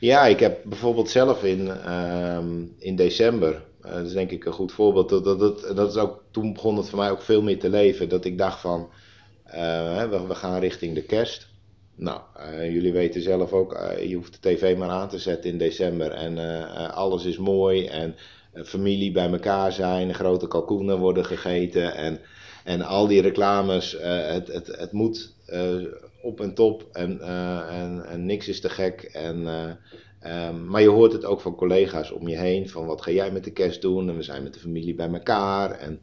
Ja, 0.00 0.26
ik 0.26 0.40
heb 0.40 0.60
bijvoorbeeld 0.64 1.10
zelf 1.10 1.44
in, 1.44 1.68
ehm, 1.68 2.64
in 2.78 2.96
december, 2.96 3.62
eh, 3.82 3.92
dat 3.92 4.06
is 4.06 4.12
denk 4.12 4.30
ik 4.30 4.44
een 4.44 4.52
goed 4.52 4.72
voorbeeld, 4.72 5.08
dat, 5.08 5.24
dat, 5.24 5.38
dat, 5.38 5.76
dat 5.76 5.90
is 5.90 5.96
ook, 5.96 6.22
toen 6.30 6.52
begon 6.52 6.76
het 6.76 6.88
voor 6.88 6.98
mij 6.98 7.10
ook 7.10 7.22
veel 7.22 7.42
meer 7.42 7.58
te 7.58 7.68
leven, 7.68 8.08
dat 8.08 8.24
ik 8.24 8.38
dacht 8.38 8.60
van, 8.60 8.88
eh, 9.44 10.08
we, 10.08 10.26
we 10.26 10.34
gaan 10.34 10.60
richting 10.60 10.94
de 10.94 11.02
kerst. 11.02 11.48
Nou, 11.94 12.20
eh, 12.36 12.72
jullie 12.72 12.92
weten 12.92 13.22
zelf 13.22 13.52
ook, 13.52 13.78
je 14.06 14.14
hoeft 14.14 14.32
de 14.32 14.48
tv 14.48 14.76
maar 14.76 14.88
aan 14.88 15.08
te 15.08 15.18
zetten 15.18 15.50
in 15.50 15.58
december 15.58 16.10
en 16.12 16.38
alles 16.92 17.24
is 17.24 17.38
mooi 17.38 17.86
en 17.86 18.16
familie 18.64 19.12
bij 19.12 19.30
elkaar 19.30 19.72
zijn, 19.72 20.14
grote 20.14 20.48
kalkoenen 20.48 20.98
worden 20.98 21.24
gegeten 21.24 21.94
en, 21.94 22.20
en 22.64 22.82
al 22.82 23.06
die 23.06 23.22
reclames, 23.22 23.96
het, 24.00 24.48
het, 24.48 24.66
het 24.66 24.92
moet 24.92 25.34
op 26.20 26.40
en 26.40 26.54
top 26.54 26.88
en, 26.92 27.20
eh, 27.20 27.80
en, 27.82 28.04
en 28.06 28.26
niks 28.26 28.48
is 28.48 28.60
te 28.60 28.68
gek. 28.68 29.02
En, 29.02 29.46
eh, 29.46 29.70
ehm, 30.20 30.66
maar 30.66 30.82
je 30.82 30.88
hoort 30.88 31.12
het 31.12 31.24
ook 31.24 31.40
van 31.40 31.54
collega's 31.54 32.10
om 32.10 32.28
je 32.28 32.36
heen, 32.36 32.68
van 32.68 32.86
wat 32.86 33.02
ga 33.02 33.10
jij 33.10 33.32
met 33.32 33.44
de 33.44 33.52
kerst 33.52 33.82
doen? 33.82 34.08
En 34.08 34.16
we 34.16 34.22
zijn 34.22 34.42
met 34.42 34.54
de 34.54 34.60
familie 34.60 34.94
bij 34.94 35.12
elkaar. 35.12 35.70
En, 35.70 36.00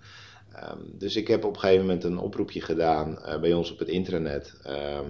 ehm, 0.54 0.80
dus 0.92 1.16
ik 1.16 1.28
heb 1.28 1.44
op 1.44 1.54
een 1.54 1.60
gegeven 1.60 1.86
moment 1.86 2.04
een 2.04 2.18
oproepje 2.18 2.62
gedaan 2.62 3.22
eh, 3.22 3.40
bij 3.40 3.54
ons 3.54 3.72
op 3.72 3.80
het 3.80 3.88
intranet. 3.88 4.60
ehm, 4.64 5.10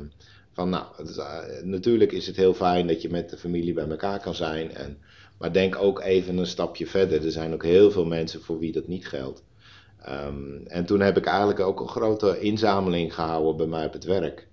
van 0.54 0.70
nou, 0.70 0.86
is, 1.04 1.20
natuurlijk 1.64 2.12
is 2.12 2.28
het 2.28 2.36
heel 2.36 2.54
fijn 2.54 2.88
dat 2.88 3.02
je 3.02 3.10
met 3.10 3.30
de 3.30 3.38
familie 3.38 3.74
bij 3.74 3.88
elkaar 3.90 4.20
kan 4.20 4.36
zijn. 4.36 4.76
En, 4.76 4.98
Maar 5.38 5.54
denk 5.54 5.76
ook 5.76 6.02
even 6.02 6.38
een 6.38 6.46
stapje 6.46 6.88
verder. 6.88 7.26
Er 7.26 7.32
zijn 7.32 7.54
ook 7.54 7.64
heel 7.64 7.92
veel 7.92 8.06
mensen 8.06 8.42
voor 8.42 8.60
wie 8.60 8.72
dat 8.72 8.88
niet 8.88 9.08
geldt. 9.08 9.44
En 10.68 10.86
toen 10.86 11.00
heb 11.00 11.18
ik 11.18 11.26
eigenlijk 11.26 11.60
ook 11.60 11.80
een 11.80 11.88
grote 11.88 12.40
inzameling 12.40 13.14
gehouden 13.14 13.58
bij 13.58 13.66
mij 13.66 13.86
op 13.86 13.94
het 13.94 14.04
werk. 14.04 14.48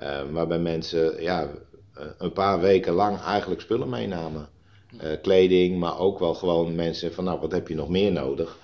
Ehm, 0.00 0.32
waarbij 0.32 0.58
mensen 0.58 1.22
ja, 1.22 1.50
eh, 1.94 2.04
een 2.18 2.32
paar 2.32 2.60
weken 2.60 2.92
lang 2.92 3.20
eigenlijk 3.20 3.60
spullen 3.60 3.88
meenamen. 3.88 4.48
Eh, 4.98 5.10
kleding, 5.22 5.78
maar 5.78 5.98
ook 5.98 6.18
wel 6.18 6.34
gewoon 6.34 6.74
mensen 6.74 7.12
van 7.12 7.24
nou 7.24 7.40
wat 7.40 7.52
heb 7.52 7.68
je 7.68 7.74
nog 7.74 7.88
meer 7.88 8.12
nodig. 8.12 8.58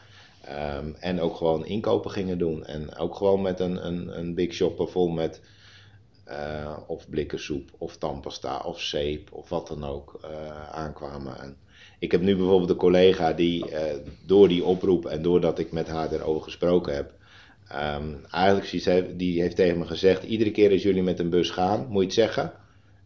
Ehm, 0.44 0.92
en 1.00 1.20
ook 1.20 1.36
gewoon 1.36 1.66
inkopen 1.66 2.10
gingen 2.10 2.38
doen. 2.38 2.64
En 2.64 2.96
ook 2.96 3.14
gewoon 3.14 3.42
met 3.42 3.60
een, 3.60 3.86
een, 3.86 4.18
een 4.18 4.34
big 4.34 4.52
shopper 4.52 4.88
vol 4.88 5.08
met 5.08 5.40
of 6.86 7.10
blikken 7.10 7.40
soep 7.40 7.70
of 7.78 7.96
tandpasta 7.96 8.58
of 8.58 8.80
zeep 8.80 9.32
of 9.32 9.48
wat 9.48 9.68
dan 9.68 9.84
ook 9.84 10.20
uh, 10.24 10.70
aankwamen. 10.70 11.40
En 11.40 11.56
ik 11.98 12.12
heb 12.12 12.20
nu 12.20 12.36
bijvoorbeeld 12.36 12.70
een 12.70 12.76
collega 12.76 13.32
die 13.32 13.64
door 14.26 14.48
die 14.48 14.64
oproep 14.64 15.06
en 15.06 15.22
doordat 15.22 15.58
ik 15.58 15.72
met 15.72 15.88
haar 15.88 16.12
erover 16.12 16.42
gesproken 16.42 16.94
heb, 16.94 17.12
um, 17.72 18.24
eigenlijk 18.30 18.66
heeft, 18.66 19.18
die 19.18 19.40
heeft 19.40 19.56
tegen 19.56 19.78
me 19.78 19.86
gezegd, 19.86 20.22
iedere 20.22 20.50
keer 20.50 20.70
als 20.70 20.82
jullie 20.82 21.02
met 21.02 21.18
een 21.18 21.30
bus 21.30 21.50
gaan, 21.50 21.86
moet 21.88 22.14
je 22.14 22.20
het 22.20 22.30
zeggen. 22.30 22.52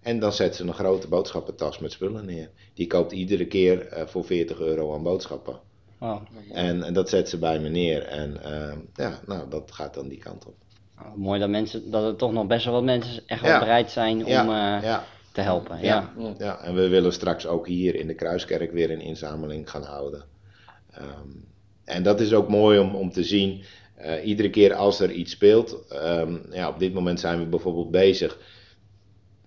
En 0.01 0.19
dan 0.19 0.33
zet 0.33 0.57
ze 0.57 0.63
een 0.63 0.75
grote 0.75 1.09
boodschappentas 1.09 1.79
met 1.79 1.93
spullen 1.93 2.25
neer. 2.25 2.51
Die 2.75 2.87
koopt 2.87 3.13
iedere 3.13 3.47
keer 3.47 3.87
voor 4.07 4.25
40 4.25 4.61
euro 4.61 4.95
aan 4.95 5.03
boodschappen. 5.03 5.61
Wow. 5.99 6.23
En, 6.53 6.83
en, 6.83 6.93
dat 6.93 7.09
zet 7.09 7.29
ze 7.29 7.39
bij 7.39 7.59
me 7.59 7.69
neer. 7.69 8.03
En 8.03 8.43
ehm, 8.43 8.79
ja, 8.95 9.21
nou, 9.27 9.51
dat 9.51 9.73
gaat 9.73 9.95
dan 9.95 10.09
die 10.09 10.19
kant 10.19 10.47
op. 10.47 10.55
Oh, 10.99 11.15
mooi 11.17 11.41
dat, 11.41 11.49
mensen, 11.49 11.91
dat 11.91 12.05
er 12.05 12.17
toch 12.17 12.33
nog 12.33 12.47
best 12.47 12.65
wel 12.65 12.75
wat 12.75 12.85
mensen 12.85 13.23
echt 13.27 13.43
wel 13.43 13.59
bereid 13.59 13.91
zijn 13.91 14.25
om 14.25 14.31
ja, 14.31 14.77
uh, 14.79 14.83
ja. 14.83 15.05
te 15.33 15.41
helpen. 15.41 15.81
Ja. 15.83 16.13
Ja. 16.19 16.35
Ja. 16.39 16.61
en 16.61 16.75
we 16.75 16.89
willen 16.89 17.13
straks 17.13 17.47
ook 17.47 17.67
hier 17.67 17.95
in 17.95 18.07
de 18.07 18.15
Kruiskerk 18.15 18.73
weer 18.73 18.91
een 18.91 19.01
inzameling 19.01 19.71
gaan 19.71 19.83
houden. 19.83 20.25
Um, 21.01 21.49
en 21.85 22.03
dat 22.03 22.21
is 22.21 22.33
ook 22.33 22.49
mooi 22.49 22.79
om, 22.79 22.95
om 22.95 23.11
te 23.11 23.25
zien. 23.25 23.63
Uh, 24.05 24.27
iedere 24.27 24.51
keer 24.51 24.75
als 24.75 25.01
er 25.01 25.11
iets 25.11 25.33
speelt. 25.33 25.85
Um, 25.93 26.43
ja, 26.51 26.69
op 26.69 26.79
dit 26.79 26.95
moment 26.95 27.21
zijn 27.21 27.39
we 27.39 27.47
bijvoorbeeld 27.47 27.91
bezig 27.91 28.39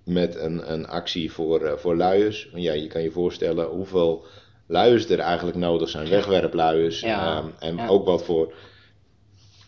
met 0.04 0.36
een, 0.36 0.72
een 0.72 0.88
actie 0.88 1.32
voor, 1.32 1.62
uh, 1.62 1.74
voor 1.74 1.96
luiers. 1.96 2.50
Ja, 2.54 2.74
je 2.74 2.88
kan 2.88 3.02
je 3.02 3.12
voorstellen 3.12 3.66
hoeveel 3.66 4.26
luiers 4.68 5.10
er 5.10 5.20
eigenlijk 5.20 5.58
nodig 5.58 5.90
zijn. 5.90 6.10
Wegwerpluiers. 6.10 7.00
Ja. 7.00 7.38
Um, 7.38 7.54
en 7.60 7.76
Ja. 7.76 7.88
ook 7.88 8.06
wat 8.06 8.24
voor 8.24 8.54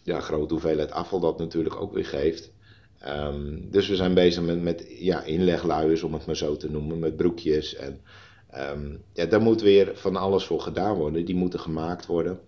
ja, 0.04 0.20
grote 0.20 0.54
hoeveelheid 0.54 0.92
afval 0.92 1.20
dat 1.20 1.38
natuurlijk 1.40 1.82
ook 1.82 1.94
weer 1.94 2.06
geeft. 2.06 2.52
Ehm, 3.00 3.58
dus 3.72 3.88
we 3.88 3.96
zijn 3.96 4.14
bezig 4.14 4.44
met, 4.44 4.62
met 4.62 4.86
ja, 5.00 5.24
inlegluiers, 5.24 6.04
om 6.04 6.14
het 6.14 6.26
maar 6.26 6.36
zo 6.36 6.58
te 6.58 6.72
noemen, 6.72 7.00
met 7.00 7.16
broekjes. 7.16 7.76
En 7.76 8.02
ehm, 8.50 8.96
ja, 9.14 9.26
daar 9.26 9.42
moet 9.42 9.62
weer 9.62 9.92
van 9.94 10.16
alles 10.16 10.44
voor 10.44 10.62
gedaan 10.62 10.96
worden. 10.96 11.26
Die 11.26 11.36
moeten 11.36 11.60
gemaakt 11.60 12.06
worden. 12.06 12.40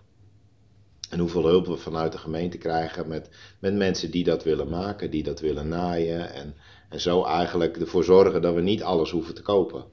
En 1.09 1.19
hoeveel 1.19 1.45
hulp 1.45 1.65
we 1.67 1.77
vanuit 1.77 2.11
de 2.11 2.17
gemeente 2.17 2.57
krijgen 2.57 3.07
met, 3.07 3.29
met 3.59 3.73
mensen 3.75 4.11
die 4.11 4.23
dat 4.23 4.43
willen 4.43 4.69
maken, 4.69 5.11
die 5.11 5.23
dat 5.23 5.39
willen 5.39 5.67
naaien. 5.67 6.33
En, 6.33 6.55
en 6.89 6.99
zo 6.99 7.23
eigenlijk 7.23 7.77
ervoor 7.77 8.03
zorgen 8.03 8.41
dat 8.41 8.53
we 8.53 8.61
niet 8.61 8.83
alles 8.83 9.11
hoeven 9.11 9.35
te 9.35 9.41
kopen. 9.41 9.85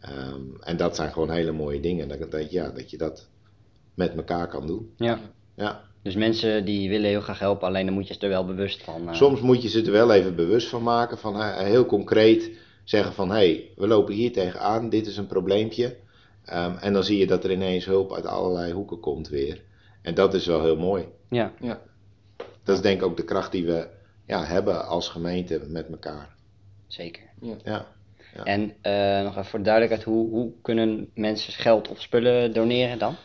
Ehm, 0.00 0.40
en 0.60 0.76
dat 0.76 0.96
zijn 0.96 1.12
gewoon 1.12 1.30
hele 1.30 1.52
mooie 1.52 1.80
dingen. 1.80 2.08
Dat, 2.08 2.30
dat, 2.30 2.50
ja, 2.50 2.68
dat 2.70 2.90
je 2.90 2.96
dat 2.98 3.28
met 3.94 4.14
elkaar 4.14 4.48
kan 4.48 4.66
doen. 4.66 4.92
Ja. 4.96 5.18
Ja. 5.56 5.90
Dus 6.02 6.14
mensen 6.14 6.64
die 6.64 6.88
willen 6.88 7.08
heel 7.08 7.20
graag 7.20 7.38
helpen, 7.38 7.68
alleen 7.68 7.84
dan 7.86 7.94
moet 7.94 8.08
je 8.08 8.14
ze 8.14 8.20
er 8.20 8.28
wel 8.28 8.44
bewust 8.46 8.82
van. 8.82 9.08
eh, 9.08 9.14
Soms 9.14 9.40
moet 9.40 9.62
je 9.62 9.68
ze 9.68 9.82
er 9.82 9.92
wel 9.92 10.12
even 10.12 10.34
bewust 10.36 10.68
van 10.68 10.82
maken. 10.82 11.18
Van 11.18 11.34
eh, 11.40 11.56
heel 11.58 11.86
concreet 11.86 12.50
zeggen 12.84 13.12
van 13.12 13.28
hé, 13.28 13.34
hey, 13.34 13.70
we 13.76 13.86
lopen 13.86 14.14
hier 14.14 14.32
tegenaan, 14.32 14.88
dit 14.88 15.06
is 15.06 15.16
een 15.16 15.26
probleempje. 15.26 15.96
Ehm, 16.44 16.76
en 16.76 16.92
dan 16.92 17.04
zie 17.04 17.18
je 17.18 17.26
dat 17.26 17.44
er 17.44 17.50
ineens 17.52 17.84
hulp 17.84 18.12
uit 18.14 18.26
allerlei 18.26 18.72
hoeken 18.72 19.00
komt 19.00 19.28
weer. 19.28 19.62
En 20.02 20.14
dat 20.14 20.34
is 20.34 20.46
wel 20.46 20.62
heel 20.62 20.76
mooi. 20.76 21.08
Ja, 21.30 21.52
Dat 22.64 22.76
is 22.76 22.82
denk 22.82 23.00
ik 23.00 23.06
ook 23.06 23.16
de 23.16 23.24
kracht 23.24 23.52
die 23.52 23.66
we 23.66 23.88
ja, 24.26 24.44
hebben 24.44 24.86
als 24.86 25.08
gemeente 25.08 25.60
met 25.68 25.88
elkaar. 25.90 26.34
zeker. 26.86 27.22
Ja. 27.64 27.86
En 28.44 28.74
eh, 28.80 29.22
nog 29.22 29.30
even 29.32 29.44
voor 29.44 29.58
de 29.58 29.64
duidelijkheid, 29.64 30.04
hoe, 30.06 30.30
hoe 30.30 30.52
kunnen 30.62 31.10
mensen 31.14 31.52
geld 31.52 31.88
of 31.88 32.00
spullen 32.00 32.52
doneren 32.52 32.98
dan? 32.98 33.16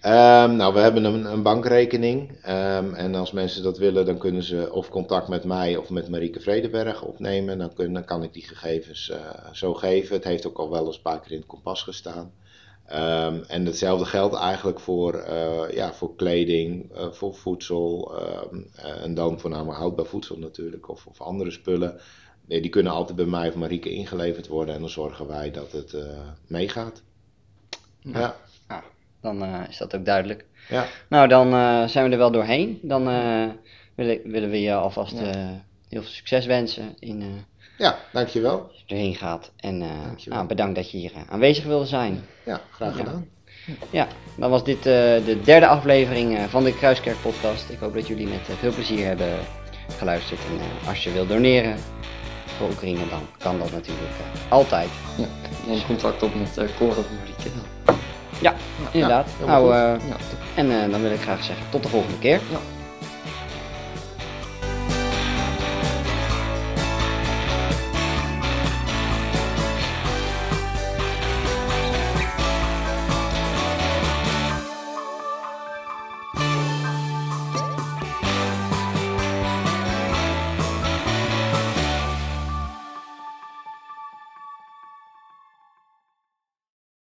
Ehm, 0.00 0.56
nou, 0.56 0.74
we 0.74 0.80
hebben 0.80 1.04
een, 1.04 1.24
een 1.24 1.42
bankrekening. 1.42 2.38
Ehm, 2.42 2.94
en 2.94 3.14
als 3.14 3.32
mensen 3.32 3.62
dat 3.62 3.78
willen, 3.78 4.06
dan 4.06 4.18
kunnen 4.18 4.42
ze 4.42 4.72
of 4.72 4.88
contact 4.88 5.28
met 5.28 5.44
mij 5.44 5.76
of 5.76 5.90
met 5.90 6.08
Marieke 6.08 6.40
Vredenberg 6.40 7.02
opnemen. 7.02 7.58
Dan, 7.58 7.74
kun, 7.74 7.92
dan 7.92 8.04
kan 8.04 8.22
ik 8.22 8.32
die 8.32 8.42
gegevens 8.42 9.10
eh, 9.10 9.18
zo 9.52 9.74
geven. 9.74 10.16
Het 10.16 10.24
heeft 10.24 10.46
ook 10.46 10.58
al 10.58 10.70
wel 10.70 10.86
eens 10.86 10.96
een 10.96 11.02
paar 11.02 11.20
keer 11.20 11.30
in 11.32 11.38
het 11.38 11.46
kompas 11.46 11.82
gestaan. 11.82 12.32
Ehm, 12.86 13.42
en 13.48 13.66
hetzelfde 13.66 14.04
geldt 14.04 14.34
eigenlijk 14.34 14.80
voor, 14.80 15.14
eh, 15.14 15.70
ja, 15.74 15.92
voor 15.92 16.16
kleding, 16.16 16.92
eh, 16.94 17.10
voor 17.10 17.34
voedsel. 17.34 18.14
ehm, 18.20 18.60
eh, 18.76 19.02
en 19.04 19.14
dan 19.14 19.40
voornamelijk 19.40 19.78
houdbaar 19.78 20.06
voedsel 20.06 20.38
natuurlijk, 20.38 20.88
of, 20.88 21.06
of 21.06 21.20
andere 21.20 21.50
spullen. 21.50 22.00
Nee, 22.46 22.60
die 22.60 22.70
kunnen 22.70 22.92
altijd 22.92 23.16
bij 23.16 23.26
mij 23.26 23.48
of 23.48 23.54
Marieke 23.54 23.90
ingeleverd 23.90 24.48
worden. 24.48 24.74
En 24.74 24.80
dan 24.80 24.90
zorgen 24.90 25.26
wij 25.26 25.50
dat 25.50 25.72
het 25.72 25.96
meegaat. 26.46 27.02
Ja, 28.00 28.36
Dan 29.20 29.42
eh, 29.42 29.60
is 29.68 29.76
dat 29.78 29.96
ook 29.96 30.04
duidelijk. 30.04 30.44
ja. 30.68 30.86
Nou, 31.08 31.28
dan 31.28 31.50
zijn 31.88 32.04
we 32.06 32.10
er 32.12 32.18
wel 32.18 32.30
doorheen. 32.30 32.78
Dan 32.82 33.04
willen, 33.94 34.20
willen 34.30 34.50
we 34.50 34.60
je 34.60 34.74
alvast 34.74 35.18
Ja. 35.18 35.62
heel 35.88 36.02
veel 36.02 36.10
succes 36.10 36.46
wensen 36.46 36.94
in 36.98 37.44
ja 37.76 37.98
dankjewel. 38.12 38.68
als 38.70 38.82
je 38.86 38.94
erheen 38.94 39.14
gaat. 39.14 39.50
En 39.56 39.82
eh, 39.82 39.88
nou, 40.24 40.46
bedankt 40.46 40.74
dat 40.74 40.90
je 40.90 40.96
hier 40.98 41.12
eh, 41.14 41.22
aanwezig 41.28 41.64
wilde 41.64 41.86
zijn. 41.86 42.24
Ja, 42.44 42.60
graag 42.70 42.96
gedaan. 42.96 43.28
Ja, 43.90 44.06
dan 44.36 44.50
was 44.50 44.64
dit 44.64 44.78
eh, 44.78 44.84
de 45.24 45.40
derde 45.44 45.66
aflevering 45.66 46.38
van 46.48 46.64
de 46.64 46.74
Kruiskerk 46.74 47.16
podcast. 47.22 47.70
Ik 47.70 47.78
hoop 47.78 47.94
dat 47.94 48.06
jullie 48.06 48.26
met 48.26 48.48
veel 48.58 48.72
plezier 48.72 49.06
hebben 49.06 49.38
geluisterd. 49.98 50.40
En 50.40 50.88
als 50.88 51.04
je 51.04 51.12
wilt 51.12 51.28
doneren 51.28 51.76
voor 52.44 52.68
Oekraïne, 52.68 53.08
dan 53.08 53.26
kan 53.38 53.58
dat 53.58 53.72
natuurlijk 53.72 54.12
altijd. 54.48 54.88
Ja. 55.16 55.26
Neem 55.66 55.86
contact 55.86 56.22
op 56.22 56.34
met 56.34 56.58
uh, 56.58 56.64
Cor 56.78 56.88
of 56.88 57.06
Marieke. 57.18 57.48
Ja, 58.40 58.54
inderdaad. 58.92 59.28
nou, 59.46 59.74
Ja, 59.74 59.98
en 60.54 60.90
dan 60.90 61.02
wil 61.02 61.10
ik 61.10 61.20
graag 61.20 61.44
zeggen 61.44 61.66
tot 61.70 61.82
de 61.82 61.88
volgende 61.88 62.18
keer. 62.18 62.40
ja. 62.50 62.81